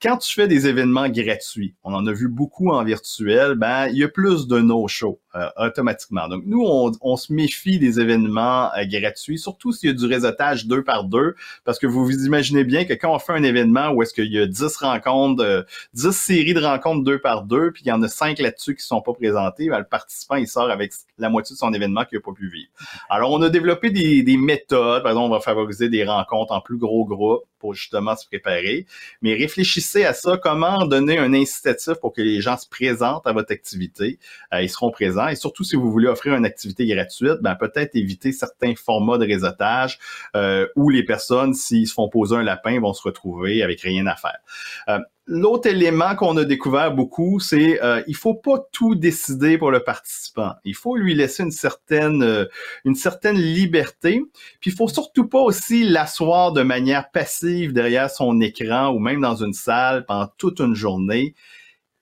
Quand 0.00 0.18
tu 0.18 0.32
fais 0.32 0.48
des 0.48 0.66
événements 0.66 1.08
gratuits, 1.08 1.74
on 1.82 1.92
en 1.92 2.06
a 2.06 2.12
vu 2.12 2.28
beaucoup 2.28 2.70
en 2.70 2.84
virtuel, 2.84 3.56
ben 3.56 3.88
il 3.88 3.98
y 3.98 4.04
a 4.04 4.08
plus 4.08 4.46
de 4.46 4.60
no-show 4.60 5.18
automatiquement. 5.56 6.28
Donc 6.28 6.44
nous, 6.46 6.64
on, 6.64 7.16
se 7.16 7.32
méfie 7.32 7.78
des 7.78 8.00
événements 8.00 8.70
gratuits, 8.90 9.38
surtout 9.38 9.72
s'il 9.72 9.90
y 9.90 9.92
a 9.92 9.94
du 9.94 10.06
réseautage 10.06 10.66
deux 10.66 10.82
par 10.82 11.04
deux, 11.04 11.34
parce 11.64 11.78
que 11.78 11.86
vous 11.86 12.04
vous 12.04 12.26
imaginez 12.26 12.64
bien 12.64 12.84
que 12.84 12.92
quand 12.92 13.14
on 13.14 13.18
fait 13.18 13.32
un 13.32 13.42
événement 13.42 13.90
où 13.90 14.02
est-ce 14.02 14.12
qu'il 14.12 14.32
y 14.32 14.38
a 14.38 14.46
10 14.46 14.76
rencontres, 14.76 15.66
10 15.94 16.10
séries 16.12 16.54
de 16.54 16.60
rencontres 16.60 17.04
deux 17.04 17.18
par 17.18 17.42
deux, 17.42 17.70
puis 17.72 17.82
il 17.84 17.88
y 17.88 17.92
en 17.92 18.02
a 18.02 18.08
cinq 18.08 18.38
là-dessus 18.38 18.74
qui 18.74 18.84
sont 18.84 19.00
pas 19.00 19.12
présentés, 19.12 19.68
ben, 19.68 19.78
le 19.78 19.84
participant 19.84 20.36
il 20.36 20.48
sort 20.48 20.70
avec 20.70 20.92
la 21.18 21.28
moitié 21.28 21.54
de 21.54 21.58
son 21.58 21.72
événement 21.72 22.04
qu'il 22.04 22.18
n'a 22.18 22.22
pas 22.22 22.32
pu 22.32 22.48
vivre. 22.48 22.70
Alors, 23.08 23.30
on 23.30 23.42
a 23.42 23.48
développé 23.48 23.90
des, 23.90 24.22
des, 24.22 24.36
méthodes. 24.36 25.02
Par 25.02 25.12
exemple, 25.12 25.32
on 25.32 25.34
va 25.34 25.40
favoriser 25.40 25.88
des 25.88 26.04
rencontres 26.04 26.52
en 26.52 26.60
plus 26.60 26.76
gros 26.76 27.04
groupes 27.04 27.44
pour 27.64 27.72
justement 27.72 28.14
se 28.14 28.26
préparer. 28.26 28.84
Mais 29.22 29.32
réfléchissez 29.32 30.04
à 30.04 30.12
ça, 30.12 30.36
comment 30.36 30.84
donner 30.86 31.16
un 31.16 31.32
incitatif 31.32 31.94
pour 31.94 32.12
que 32.12 32.20
les 32.20 32.42
gens 32.42 32.58
se 32.58 32.68
présentent 32.68 33.26
à 33.26 33.32
votre 33.32 33.52
activité? 33.52 34.18
Euh, 34.52 34.60
ils 34.60 34.68
seront 34.68 34.90
présents. 34.90 35.28
Et 35.28 35.34
surtout, 35.34 35.64
si 35.64 35.74
vous 35.74 35.90
voulez 35.90 36.06
offrir 36.08 36.34
une 36.34 36.44
activité 36.44 36.86
gratuite, 36.86 37.38
ben, 37.40 37.54
peut-être 37.54 37.96
éviter 37.96 38.32
certains 38.32 38.74
formats 38.74 39.16
de 39.16 39.24
réseautage 39.24 39.98
euh, 40.36 40.66
où 40.76 40.90
les 40.90 41.04
personnes, 41.04 41.54
s'ils 41.54 41.88
se 41.88 41.94
font 41.94 42.10
poser 42.10 42.36
un 42.36 42.42
lapin, 42.42 42.78
vont 42.80 42.92
se 42.92 43.00
retrouver 43.00 43.62
avec 43.62 43.80
rien 43.80 44.06
à 44.08 44.16
faire. 44.16 45.06
L'autre 45.26 45.68
élément 45.68 46.14
qu'on 46.16 46.36
a 46.36 46.44
découvert 46.44 46.94
beaucoup, 46.94 47.40
c'est 47.40 47.82
euh, 47.82 48.02
il 48.06 48.14
faut 48.14 48.34
pas 48.34 48.58
tout 48.72 48.94
décider 48.94 49.56
pour 49.56 49.70
le 49.70 49.80
participant. 49.80 50.52
Il 50.64 50.74
faut 50.74 50.96
lui 50.96 51.14
laisser 51.14 51.42
une 51.42 51.50
certaine 51.50 52.22
euh, 52.22 52.44
une 52.84 52.94
certaine 52.94 53.38
liberté. 53.38 54.22
Puis 54.60 54.70
il 54.70 54.76
faut 54.76 54.88
surtout 54.88 55.26
pas 55.26 55.40
aussi 55.40 55.84
l'asseoir 55.84 56.52
de 56.52 56.62
manière 56.62 57.10
passive 57.10 57.72
derrière 57.72 58.10
son 58.10 58.38
écran 58.42 58.90
ou 58.90 58.98
même 58.98 59.22
dans 59.22 59.36
une 59.36 59.54
salle 59.54 60.04
pendant 60.04 60.28
toute 60.36 60.60
une 60.60 60.74
journée 60.74 61.34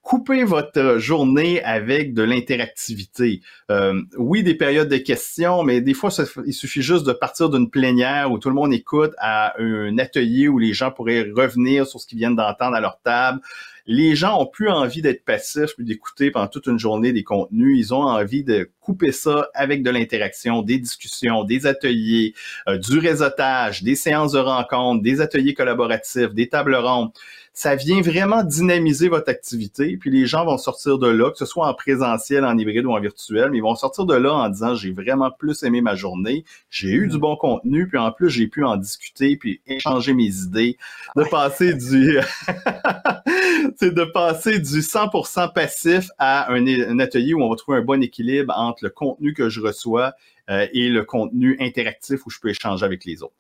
coupez 0.03 0.43
votre 0.45 0.99
journée 0.99 1.63
avec 1.63 2.13
de 2.13 2.23
l'interactivité. 2.23 3.41
Euh, 3.71 4.03
oui, 4.19 4.43
des 4.43 4.55
périodes 4.55 4.89
de 4.89 4.97
questions, 4.97 5.63
mais 5.63 5.81
des 5.81 5.95
fois, 5.95 6.11
il 6.45 6.53
suffit 6.53 6.83
juste 6.83 7.07
de 7.07 7.13
partir 7.13 7.49
d'une 7.49 7.71
plénière 7.71 8.31
où 8.31 8.39
tout 8.39 8.49
le 8.49 8.55
monde 8.55 8.73
écoute 8.75 9.13
à 9.19 9.55
un 9.61 9.97
atelier 9.99 10.49
où 10.49 10.59
les 10.59 10.73
gens 10.73 10.91
pourraient 10.91 11.31
revenir 11.35 11.87
sur 11.87 12.01
ce 12.01 12.07
qu'ils 12.07 12.19
viennent 12.19 12.37
d'entendre 12.37 12.77
à 12.77 12.81
leur 12.81 13.01
table. 13.03 13.41
Les 13.87 14.15
gens 14.15 14.41
ont 14.41 14.47
plus 14.47 14.69
envie 14.69 15.03
d'être 15.03 15.25
passifs 15.25 15.75
puis 15.77 15.85
d'écouter 15.85 16.31
pendant 16.31 16.47
toute 16.47 16.67
une 16.67 16.79
journée 16.79 17.13
des 17.13 17.25
contenus. 17.25 17.77
Ils 17.79 17.95
ont 17.95 18.03
envie 18.03 18.45
de 18.45 18.71
couper 18.81 19.11
ça 19.11 19.49
avec 19.55 19.83
de 19.83 19.91
l'interaction, 19.91 20.63
des 20.63 20.79
discussions, 20.79 21.43
des 21.43 21.67
ateliers, 21.67 22.35
euh, 22.69 22.79
du 22.79 22.99
réseautage, 22.99 23.83
des 23.83 23.97
séances 23.97 24.33
de 24.33 24.39
rencontres, 24.39 25.03
des 25.03 25.21
ateliers 25.21 25.55
collaboratifs, 25.55 26.33
des 26.33 26.49
tables 26.49 26.77
rondes 26.77 27.11
ça 27.55 27.75
vient 27.75 28.01
vraiment 28.01 28.43
dynamiser 28.43 29.09
votre 29.09 29.29
activité. 29.29 29.97
Puis 29.99 30.11
les 30.11 30.27
gens 30.27 30.45
vont 30.45 30.57
sortir 30.57 30.99
de 30.99 31.09
là, 31.09 31.31
que 31.31 31.37
ce 31.37 31.45
soit 31.45 31.69
en 31.69 31.75
présentiel, 31.75 32.45
en 32.45 32.57
hybride 32.57 32.87
ou 32.87 32.93
en 32.93 33.01
virtuel, 33.01 33.51
mais 33.51 33.59
ils 33.59 33.63
vont 33.63 33.75
sortir 33.75 34.07
de 34.07 34.15
là 34.15 34.33
en 34.33 34.49
disant 34.49 34.75
j'ai 34.75 34.91
vraiment 34.91 35.31
plus 35.31 35.63
aimé 35.63 35.83
ma 35.83 35.95
journée, 35.95 36.45
j'ai 36.71 36.89
eu 36.89 37.09
du 37.09 37.17
mm. 37.17 37.21
bon 37.21 37.37
contenu, 37.37 37.89
puis 37.89 37.99
en 37.99 38.11
plus 38.11 38.31
j'ai 38.31 38.49
pu 38.49 38.65
en 38.65 38.77
discuter, 38.77 39.37
puis 39.37 39.61
échanger 39.67 40.15
mes 40.15 40.35
idées, 40.43 40.79
de 41.15 41.25
passer 41.25 41.75
du 41.75 42.19
c'est 43.77 43.95
de 43.95 44.05
passer 44.05 44.59
du 44.59 44.81
100% 44.81 45.53
passif 45.53 46.09
à 46.19 46.51
un, 46.53 46.67
un, 46.67 46.99
atelier 47.01 47.35
où 47.35 47.43
on 47.43 47.51
va 47.51 47.57
trouver 47.57 47.79
un 47.79 47.83
bon 47.83 48.03
équilibre 48.03 48.55
entre 48.57 48.85
le 48.85 48.91
contenu 48.91 49.35
que 49.35 49.49
je 49.49 49.61
reçois 49.61 50.15
euh, 50.51 50.67
et 50.73 50.89
le 50.89 51.05
contenu 51.05 51.57
interactif 51.61 52.27
où 52.27 52.31
je 52.31 52.41
peux 52.41 52.49
échanger 52.49 52.85
avec 52.85 53.05
les 53.05 53.23
autres. 53.23 53.35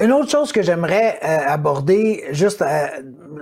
Une 0.00 0.12
autre 0.12 0.30
chose 0.30 0.50
que 0.50 0.62
j'aimerais 0.62 1.18
euh, 1.22 1.38
aborder, 1.46 2.24
juste 2.30 2.62
euh, 2.62 2.86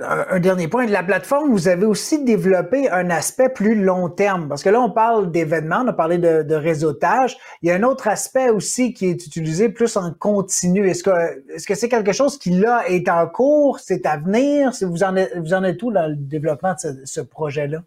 un, 0.02 0.40
dernier 0.40 0.66
point, 0.66 0.86
de 0.86 0.90
la 0.90 1.04
plateforme, 1.04 1.52
vous 1.52 1.68
avez 1.68 1.86
aussi 1.86 2.24
développé 2.24 2.90
un 2.90 3.10
aspect 3.10 3.48
plus 3.48 3.76
long 3.76 4.08
terme, 4.08 4.48
parce 4.48 4.64
que 4.64 4.68
là, 4.68 4.80
on 4.80 4.90
parle 4.90 5.30
d'événements, 5.30 5.82
on 5.84 5.86
a 5.86 5.92
parlé 5.92 6.18
de, 6.18 6.54
réseautage. 6.54 7.38
Il 7.62 7.68
y 7.68 7.70
a 7.70 7.76
un 7.76 7.84
autre 7.84 8.08
aspect 8.08 8.50
aussi 8.50 8.92
qui 8.92 9.06
est 9.06 9.26
utilisé 9.26 9.68
plus 9.68 9.96
en 9.96 10.12
continu. 10.12 10.88
Est-ce 10.88 11.04
que 11.04 11.10
est-ce 11.54 11.66
que 11.66 11.76
c'est 11.76 11.88
quelque 11.88 12.12
chose 12.12 12.38
qui 12.38 12.50
là 12.50 12.82
est 12.88 13.08
en 13.08 13.28
cours, 13.28 13.78
c'est 13.78 14.04
à 14.04 14.16
venir? 14.16 14.72
Vous 14.82 15.04
en 15.04 15.14
êtes, 15.14 15.36
vous 15.36 15.54
en 15.54 15.62
êtes 15.62 15.80
où 15.82 15.92
dans 15.92 16.08
le 16.08 16.16
développement 16.16 16.74
de 16.82 17.02
ce 17.04 17.20
projet-là? 17.20 17.82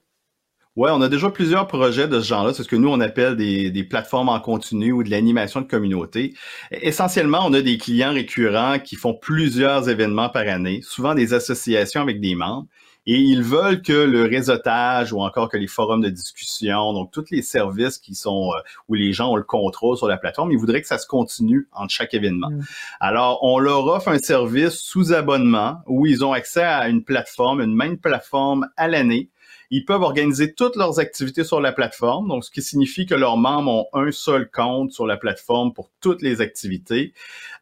Ouais, 0.78 0.90
on 0.94 1.02
a 1.02 1.10
déjà 1.10 1.30
plusieurs 1.30 1.68
projets 1.68 2.08
de 2.08 2.22
ce 2.22 2.28
genre-là. 2.28 2.54
C'est 2.54 2.64
ce 2.64 2.70
que 2.70 2.78
nous, 2.78 2.88
on 2.88 3.02
appelle 3.02 3.36
des, 3.36 3.72
des 3.72 3.84
plateformes 3.84 4.30
en 4.30 4.40
continu 4.40 4.94
ou 4.94 5.04
de 5.04 5.10
l'animation 5.10 5.60
de 5.60 5.68
communauté. 5.68 6.34
Essentiellement, 6.72 7.46
on 7.46 7.54
a 7.54 7.62
des 7.62 7.78
clients 7.78 8.14
récurrents 8.14 8.80
qui 8.80 8.96
font 8.96 9.14
plusieurs 9.14 9.90
événements 9.90 10.30
par 10.30 10.48
année, 10.48 10.82
souvent 10.82 11.14
des 11.14 11.34
associations 11.34 12.02
avec 12.02 12.22
des 12.22 12.36
membres. 12.36 12.68
Et 13.08 13.16
ils 13.16 13.42
veulent 13.42 13.82
que 13.82 13.92
le 13.92 14.24
réseautage 14.24 15.12
ou 15.12 15.22
encore 15.22 15.50
que 15.50 15.58
les 15.58 15.68
forums 15.68 16.02
de 16.02 16.10
discussion, 16.10 16.94
donc 16.94 17.12
tous 17.12 17.26
les 17.32 17.42
services 17.42 17.98
qui 17.98 18.14
sont 18.14 18.52
euh, 18.52 18.62
où 18.88 18.94
les 18.94 19.12
gens 19.12 19.32
ont 19.32 19.38
le 19.38 19.44
contrôle 19.44 19.98
sur 19.98 20.08
la 20.08 20.18
plateforme, 20.18 20.52
ils 20.52 20.58
voudraient 20.58 20.82
que 20.82 20.88
ça 20.88 21.00
se 21.00 21.08
continue 21.08 21.68
entre 21.72 21.92
chaque 21.92 22.14
événement. 22.14 22.52
Mm. 22.52 22.62
Alors, 23.00 23.40
on 23.44 23.58
leur 23.58 23.86
offre 23.88 24.10
un 24.10 24.20
service 24.20 24.76
sous 24.76 25.14
abonnement 25.14 25.80
où 25.88 26.06
ils 26.06 26.24
ont 26.24 26.32
accès 26.32 26.64
à 26.64 26.88
une 26.90 27.04
plateforme, 27.04 27.62
une 27.62 27.76
même 27.76 27.98
plateforme 27.98 28.68
à 28.78 28.88
l'année 28.88 29.32
ils 29.72 29.86
peuvent 29.86 30.02
organiser 30.02 30.54
toutes 30.54 30.76
leurs 30.76 31.00
activités 31.00 31.44
sur 31.44 31.62
la 31.62 31.72
plateforme, 31.72 32.42
ce 32.42 32.52
qui 32.52 32.62
signifie 32.62 33.06
que 33.06 33.16
leurs 33.16 33.38
membres 33.38 33.72
ont 33.72 33.88
un 33.94 34.12
seul 34.12 34.50
compte 34.52 34.92
sur 34.92 35.08
la 35.08 35.18
plateforme 35.18 35.74
pour 35.74 35.90
toutes 36.02 36.22
les 36.22 36.42
activités. 36.42 37.14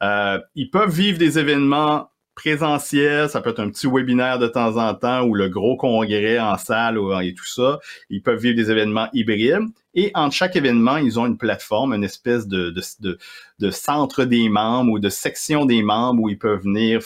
Euh, 0.01 0.39
ils 0.55 0.71
peuvent 0.71 0.91
vivre 0.91 1.19
des 1.19 1.37
événements 1.37 2.09
présentiels, 2.33 3.29
ça 3.29 3.41
peut 3.41 3.49
être 3.49 3.59
un 3.59 3.69
petit 3.69 3.85
webinaire 3.85 4.39
de 4.39 4.47
temps 4.47 4.77
en 4.77 4.93
temps 4.95 5.23
ou 5.23 5.35
le 5.35 5.49
gros 5.49 5.75
congrès 5.75 6.39
en 6.39 6.57
salle 6.57 6.97
et 7.21 7.33
tout 7.33 7.45
ça. 7.45 7.79
Ils 8.09 8.23
peuvent 8.23 8.39
vivre 8.39 8.55
des 8.55 8.71
événements 8.71 9.09
hybrides. 9.13 9.67
Et 9.93 10.11
entre 10.15 10.33
chaque 10.33 10.55
événement, 10.55 10.97
ils 10.97 11.19
ont 11.19 11.25
une 11.25 11.37
plateforme, 11.37 11.93
une 11.93 12.05
espèce 12.05 12.47
de 12.47 12.73
centre 13.71 14.23
des 14.23 14.47
membres 14.47 14.93
ou 14.93 14.99
de 14.99 15.09
section 15.09 15.65
des 15.65 15.83
membres 15.83 16.23
où 16.23 16.29
ils 16.29 16.39
peuvent 16.39 16.63
venir 16.63 17.01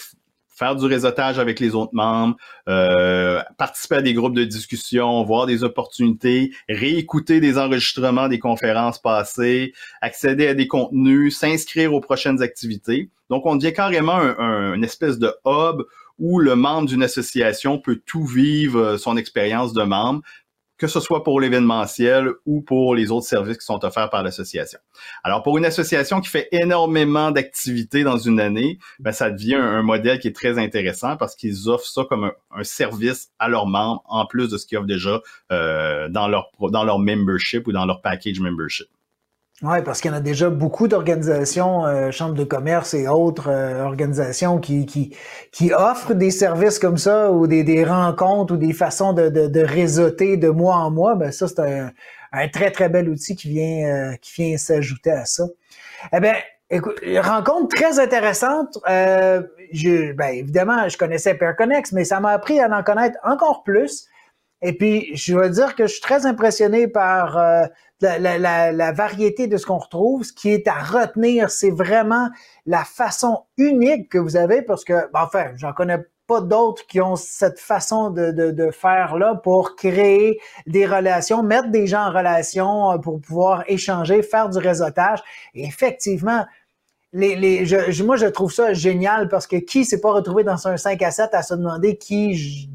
faire 0.64 0.76
du 0.78 0.86
réseautage 0.86 1.40
avec 1.40 1.60
les 1.60 1.76
autres 1.76 1.94
membres, 1.94 2.38
euh, 2.70 3.42
participer 3.58 3.96
à 3.96 4.02
des 4.02 4.14
groupes 4.14 4.34
de 4.34 4.46
discussion, 4.46 5.22
voir 5.24 5.46
des 5.46 5.64
opportunités, 5.64 6.54
réécouter 6.70 7.42
des 7.42 7.58
enregistrements 7.58 8.30
des 8.30 8.40
conférences 8.40 9.00
passées, 9.02 9.74
accéder 10.02 10.48
à 10.48 10.54
des 10.54 10.68
contenus, 10.68 11.38
s'inscrire 11.38 11.94
aux 11.94 12.00
prochaines 12.00 12.42
activités. 12.42 13.10
Donc, 13.30 13.46
on 13.46 13.58
devient 13.58 13.74
carrément 13.74 14.16
un, 14.16 14.74
une 14.74 14.86
espèce 14.86 15.20
de 15.20 15.34
hub 15.46 15.84
où 16.20 16.40
le 16.40 16.56
membre 16.56 16.88
d'une 16.88 17.04
association 17.04 17.80
peut 17.80 18.00
tout 18.06 18.26
vivre 18.26 18.80
euh, 18.80 18.98
son 18.98 19.18
expérience 19.18 19.74
de 19.74 19.84
membre, 19.84 20.22
que 20.78 20.88
ce 20.88 21.00
soit 21.00 21.24
pour 21.24 21.40
l'événementiel 21.40 22.30
ou 22.46 22.62
pour 22.62 22.96
les 22.96 23.12
autres 23.12 23.28
services 23.28 23.58
qui 23.58 23.66
sont 23.66 23.84
offerts 23.86 24.10
par 24.10 24.24
l'association. 24.24 24.80
Alors, 25.24 25.44
pour 25.44 25.58
une 25.58 25.66
association 25.66 26.20
qui 26.20 26.30
fait 26.30 26.48
énormément 26.52 27.32
d'activités 27.32 28.04
dans 28.04 28.18
une 28.18 28.40
année, 28.40 28.80
ben, 29.00 29.12
ça 29.12 29.30
devient 29.30 29.56
un, 29.56 29.84
modèle 29.84 30.20
qui 30.20 30.28
est 30.28 30.36
très 30.36 30.58
intéressant 30.58 31.18
parce 31.18 31.36
qu'ils 31.36 31.70
offrent 31.70 31.86
ça 31.86 32.04
comme 32.10 32.32
un, 32.52 32.64
service 32.64 33.30
à 33.40 33.50
leurs 33.50 33.68
membres 33.68 34.02
en 34.06 34.26
plus 34.26 34.50
de 34.50 34.58
ce 34.58 34.66
qu'ils 34.66 34.78
offrent 34.78 34.88
déjà 34.88 35.22
euh, 35.52 36.08
dans 36.10 36.28
leur 36.28 36.50
dans 36.72 36.84
leur 36.84 37.00
membership 37.00 37.68
ou 37.68 37.72
dans 37.72 37.86
leur 37.86 38.02
package 38.02 38.40
membership. 38.40 38.88
Oui, 39.66 39.82
parce 39.82 40.02
qu'il 40.02 40.12
y 40.12 40.14
en 40.14 40.18
a 40.18 40.20
déjà 40.20 40.50
beaucoup 40.50 40.90
d'organisations, 40.90 41.86
euh, 41.86 42.12
chambres 42.12 42.36
de 42.36 42.44
commerce 42.44 42.94
et 42.94 43.08
autres 43.08 43.50
euh, 43.50 43.86
organisations 43.86 44.60
qui, 44.60 44.86
qui, 44.86 45.16
qui 45.54 45.72
offrent 45.72 46.14
des 46.14 46.32
services 46.32 46.80
comme 46.80 46.98
ça 46.98 47.32
ou 47.32 47.48
des, 47.48 47.64
des 47.64 47.86
rencontres 47.86 48.56
ou 48.56 48.58
des 48.58 48.74
façons 48.74 49.14
de, 49.14 49.30
de, 49.30 49.48
de 49.48 49.62
réseauter 49.62 50.36
de 50.36 50.50
mois 50.50 50.76
en 50.76 50.92
mois. 50.92 51.16
Ben 51.16 51.32
ça, 51.32 51.48
c'est 51.48 51.60
un, 51.60 51.92
un 52.34 52.48
très, 52.50 52.72
très 52.72 52.90
bel 52.90 53.08
outil 53.08 53.38
qui 53.38 53.48
vient, 53.48 53.88
euh, 53.88 54.16
qui 54.22 54.34
vient 54.42 54.58
s'ajouter 54.58 55.12
à 55.12 55.24
ça. 55.24 55.46
Eh 56.12 56.20
bien, 56.20 56.36
écoute, 56.70 57.00
rencontre 57.22 57.74
très 57.74 58.00
intéressante. 58.00 58.78
Euh, 58.90 59.44
je, 59.72 60.12
ben, 60.12 60.36
évidemment, 60.36 60.90
je 60.90 60.98
connaissais 60.98 61.36
Perconex, 61.36 61.94
mais 61.94 62.04
ça 62.04 62.20
m'a 62.20 62.32
appris 62.32 62.60
à 62.60 62.68
en 62.68 62.84
connaître 62.84 63.18
encore 63.24 63.64
plus. 63.64 64.08
Et 64.64 64.74
puis, 64.74 65.16
je 65.16 65.36
veux 65.36 65.50
dire 65.50 65.76
que 65.76 65.86
je 65.86 65.92
suis 65.92 66.02
très 66.02 66.26
impressionné 66.26 66.88
par 66.88 67.38
la, 68.04 68.92
variété 68.92 69.48
de 69.48 69.58
ce 69.58 69.66
qu'on 69.66 69.78
retrouve. 69.78 70.24
Ce 70.24 70.34
qui 70.34 70.50
est 70.50 70.68
à 70.68 70.80
retenir, 70.80 71.50
c'est 71.50 71.72
vraiment 71.72 72.30
la 72.66 72.84
façon 72.84 73.44
unique 73.58 74.10
que 74.10 74.18
vous 74.18 74.36
avez, 74.36 74.62
parce 74.62 74.84
que, 74.84 75.12
ben, 75.12 75.22
enfin, 75.24 75.52
j'en 75.56 75.74
connais 75.74 76.00
pas 76.28 76.42
d'autres 76.42 76.88
qui 76.88 77.02
ont 77.02 77.18
cette 77.18 77.60
façon 77.60 78.10
de, 78.10 78.32
de, 78.32 78.72
faire 78.72 79.18
là 79.18 79.36
pour 79.36 79.76
créer 79.76 80.40
des 80.68 80.86
relations, 80.86 81.44
mettre 81.44 81.70
des 81.70 81.86
gens 81.86 82.08
en 82.08 82.12
relation 82.12 82.94
euh, 82.94 82.98
pour 82.98 83.20
pouvoir 83.20 83.64
échanger, 83.68 84.22
faire 84.24 84.50
du 84.50 84.58
réseautage. 84.58 85.20
Et 85.54 85.66
effectivement, 85.66 86.46
les, 87.12 87.36
les, 87.36 87.66
je, 87.66 88.04
moi, 88.04 88.16
je 88.16 88.26
trouve 88.28 88.54
ça 88.54 88.74
génial 88.74 89.28
parce 89.28 89.48
que 89.48 89.58
qui 89.58 89.84
s'est 89.84 90.00
pas 90.00 90.14
retrouvé 90.14 90.44
dans 90.46 90.68
un 90.68 90.78
5 90.78 91.02
à 91.02 91.12
7 91.12 91.34
à 91.34 91.44
se 91.44 91.54
demander 91.54 91.98
qui 91.98 92.70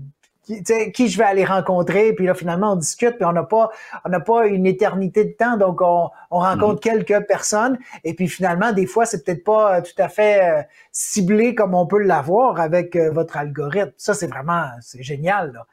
qui, 0.48 0.92
qui 0.92 1.08
je 1.08 1.18
vais 1.18 1.24
aller 1.24 1.44
rencontrer, 1.44 2.12
puis 2.12 2.26
là 2.26 2.34
finalement 2.34 2.72
on 2.72 2.76
discute, 2.76 3.16
puis 3.16 3.24
on 3.24 3.32
n'a 3.32 3.42
pas 3.42 3.70
on 4.04 4.08
n'a 4.08 4.20
pas 4.20 4.46
une 4.46 4.66
éternité 4.66 5.24
de 5.24 5.32
temps, 5.32 5.56
donc 5.56 5.80
on, 5.82 6.08
on 6.30 6.38
rencontre 6.38 6.88
mhm. 6.88 7.04
quelques 7.04 7.26
personnes, 7.26 7.78
et 8.04 8.14
puis 8.14 8.28
finalement 8.28 8.72
des 8.72 8.86
fois 8.86 9.04
c'est 9.04 9.24
peut-être 9.24 9.44
pas 9.44 9.76
euh, 9.76 9.82
tout 9.82 10.00
à 10.02 10.08
fait 10.08 10.42
euh, 10.42 10.62
ciblé 10.92 11.54
comme 11.54 11.74
on 11.74 11.86
peut 11.86 12.02
l'avoir 12.02 12.60
avec 12.60 12.96
euh, 12.96 13.10
votre 13.10 13.36
algorithme. 13.36 13.92
Ça 13.96 14.14
c'est 14.14 14.26
vraiment 14.26 14.64
c'est 14.80 15.02
génial. 15.02 15.52
Là. 15.52 15.66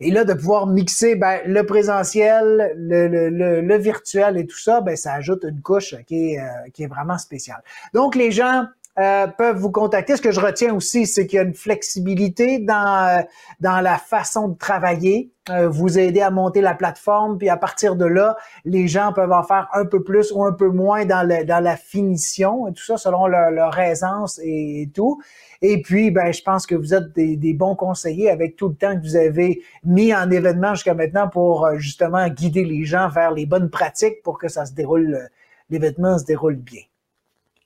Et 0.00 0.10
là 0.10 0.24
de 0.24 0.34
pouvoir 0.34 0.66
mixer 0.66 1.14
ben, 1.14 1.40
le 1.46 1.64
présentiel, 1.64 2.74
le, 2.76 3.08
le, 3.08 3.60
le, 3.60 3.76
virtuel 3.78 4.36
et 4.36 4.46
tout 4.46 4.58
ça, 4.58 4.80
ben 4.80 4.96
ça 4.96 5.14
ajoute 5.14 5.44
une 5.48 5.62
couche 5.62 5.94
qui 6.06 6.34
est 6.34 6.40
qui 6.74 6.82
est 6.82 6.88
vraiment 6.88 7.16
spéciale. 7.16 7.62
Donc 7.94 8.14
les 8.14 8.30
gens 8.30 8.66
euh, 8.98 9.26
peuvent 9.26 9.58
vous 9.58 9.70
contacter. 9.70 10.16
Ce 10.16 10.22
que 10.22 10.30
je 10.30 10.40
retiens 10.40 10.74
aussi, 10.74 11.04
c'est 11.04 11.26
qu'il 11.26 11.36
y 11.36 11.40
a 11.40 11.42
une 11.42 11.54
flexibilité 11.54 12.58
dans, 12.58 13.18
euh, 13.18 13.22
dans 13.60 13.82
la 13.82 13.98
façon 13.98 14.48
de 14.48 14.56
travailler, 14.56 15.30
euh, 15.50 15.68
vous 15.68 15.98
aider 15.98 16.22
à 16.22 16.30
monter 16.30 16.62
la 16.62 16.72
plateforme, 16.72 17.36
puis 17.36 17.50
à 17.50 17.58
partir 17.58 17.96
de 17.96 18.06
là, 18.06 18.38
les 18.64 18.88
gens 18.88 19.12
peuvent 19.12 19.32
en 19.32 19.42
faire 19.42 19.68
un 19.74 19.84
peu 19.84 20.02
plus 20.02 20.32
ou 20.32 20.42
un 20.44 20.52
peu 20.52 20.70
moins 20.70 21.04
dans, 21.04 21.28
le, 21.28 21.44
dans 21.44 21.62
la 21.62 21.76
finition, 21.76 22.68
et 22.68 22.72
tout 22.72 22.84
ça 22.84 22.96
selon 22.96 23.26
leur, 23.26 23.50
leur 23.50 23.78
aisance 23.78 24.40
et, 24.42 24.90
tout. 24.94 25.20
Et 25.60 25.82
puis, 25.82 26.10
ben, 26.10 26.32
je 26.32 26.40
pense 26.40 26.64
que 26.64 26.74
vous 26.74 26.94
êtes 26.94 27.12
des, 27.14 27.36
des, 27.36 27.52
bons 27.52 27.76
conseillers 27.76 28.30
avec 28.30 28.56
tout 28.56 28.68
le 28.68 28.76
temps 28.76 28.96
que 28.96 29.02
vous 29.02 29.16
avez 29.16 29.60
mis 29.84 30.14
en 30.14 30.30
événement 30.30 30.74
jusqu'à 30.74 30.94
maintenant 30.94 31.28
pour 31.28 31.68
justement 31.76 32.28
guider 32.28 32.64
les 32.64 32.86
gens 32.86 33.10
vers 33.10 33.32
les 33.32 33.44
bonnes 33.44 33.68
pratiques 33.68 34.22
pour 34.22 34.38
que 34.38 34.48
ça 34.48 34.64
se 34.64 34.72
déroule, 34.72 35.28
l'événement 35.68 36.18
se 36.18 36.24
déroule 36.24 36.56
bien. 36.56 36.80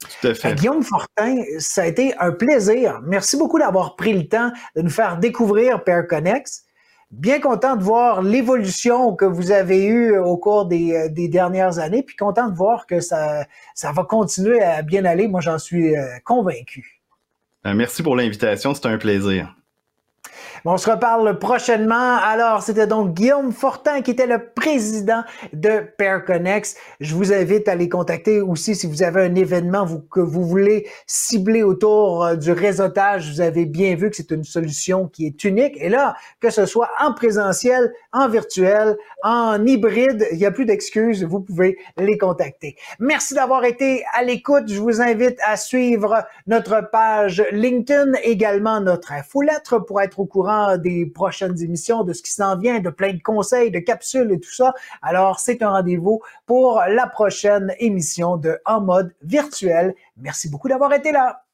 Tout 0.01 0.29
à 0.29 0.35
fait. 0.35 0.55
Guillaume 0.55 0.83
Fortin, 0.83 1.43
ça 1.59 1.83
a 1.83 1.87
été 1.87 2.17
un 2.19 2.33
plaisir. 2.33 3.01
Merci 3.05 3.37
beaucoup 3.37 3.59
d'avoir 3.59 3.97
pris 3.97 4.15
le 4.15 4.27
temps 4.27 4.51
de 4.75 4.83
nous 4.83 4.91
faire 4.91 5.19
découvrir 5.19 5.85
Pair 5.85 6.07
Connex. 6.07 6.65
Bien 7.11 7.41
content 7.41 7.77
de 7.77 7.83
voir 7.83 8.23
l'évolution 8.23 9.17
que 9.17 9.25
vous 9.25 9.51
avez 9.51 9.85
eue 9.85 10.17
au 10.17 10.37
cours 10.37 10.67
des, 10.67 11.09
des, 11.11 11.27
dernières 11.27 11.81
années, 11.81 12.05
puis 12.05 12.15
content 12.15 12.49
de 12.49 12.57
voir 12.57 12.87
que 12.87 13.01
ça, 13.01 13.47
ça 13.75 13.91
va 13.91 14.05
continuer 14.05 14.63
à 14.63 14.83
bien 14.83 15.05
aller. 15.05 15.27
Moi, 15.27 15.41
j'en 15.41 15.59
suis 15.59 15.93
convaincu. 16.25 17.03
Merci 17.65 18.05
pour 18.05 18.15
l'invitation, 18.15 18.75
c'est 18.75 18.87
un 18.87 18.97
plaisir. 18.97 19.55
On 20.65 20.77
se 20.77 20.91
reparle 20.91 21.39
prochainement. 21.39 22.17
Alors, 22.17 22.63
c'était 22.63 22.87
donc 22.87 23.15
Guillaume 23.15 23.53
Fortin 23.53 24.03
qui 24.03 24.13
était 24.13 24.27
le 24.27 24.39
président 24.55 25.23
de 25.53 25.81
PairConnex. 25.97 26.77
Je 27.01 27.15
vous 27.15 27.33
invite 27.33 27.69
à 27.69 27.75
les 27.75 27.89
contacter 27.89 28.41
aussi 28.41 28.75
si 28.75 28.87
vous 28.87 29.03
avez 29.03 29.23
un 29.23 29.35
événement 29.35 29.87
que 30.11 30.21
vous 30.21 30.45
voulez 30.45 30.87
cibler 31.07 31.63
autour 31.63 32.25
euh, 32.25 32.37
du 32.37 32.53
réseautage. 32.53 33.31
Vous 33.31 33.41
avez 33.41 33.67
bien 33.67 33.95
vu 33.95 34.11
que 34.11 34.17
c'est 34.17 34.31
une 34.31 34.45
solution 34.45 35.09
qui 35.09 35.27
est 35.27 35.45
unique. 35.45 35.77
Et 35.79 35.89
là, 35.89 36.15
que 36.41 36.51
ce 36.51 36.67
soit 36.67 36.91
en 37.01 37.13
présentiel, 37.13 37.93
en 38.13 38.29
virtuel, 38.29 38.97
en 39.23 39.65
hybride, 39.65 40.27
il 40.33 40.39
n'y 40.39 40.47
a 40.47 40.51
plus 40.51 40.67
d'excuses. 40.67 41.25
Vous 41.25 41.41
pouvez 41.41 41.79
les 41.97 42.19
contacter. 42.19 42.77
Merci 42.99 43.35
d'avoir 43.35 43.65
été 43.65 44.05
à 44.13 44.23
l'écoute. 44.23 44.65
Je 44.69 44.81
vous 44.81 45.01
invite 45.01 45.39
à 45.47 45.57
suivre 45.57 46.25
notre 46.47 46.91
page 46.91 47.43
LinkedIn, 47.53 48.13
également 48.23 48.81
notre 48.81 49.13
infolettre 49.13 49.85
pour 49.85 50.01
être 50.01 50.21
au 50.21 50.27
courant 50.31 50.79
des 50.79 51.05
prochaines 51.05 51.61
émissions, 51.63 52.05
de 52.05 52.15
ce 52.15 52.23
qui 52.23 52.31
s'en 52.31 52.57
vient, 52.57 52.81
de 52.81 52.89
plein 52.89 53.13
de 53.13 53.23
conseils, 53.23 53.71
de 53.71 53.81
capsules 53.81 54.33
et 54.33 54.41
tout 54.41 54.55
ça. 54.55 54.73
Alors, 55.03 55.41
c'est 55.41 55.63
un 55.63 55.71
rendez-vous 55.71 56.21
pour 56.47 56.81
la 56.89 57.07
prochaine 57.07 57.75
émission 57.79 58.37
de 58.37 58.59
En 58.65 58.81
mode 58.81 59.15
virtuel. 59.23 59.95
Merci 60.17 60.49
beaucoup 60.49 60.69
d'avoir 60.69 60.93
été 60.95 61.13
là. 61.13 61.45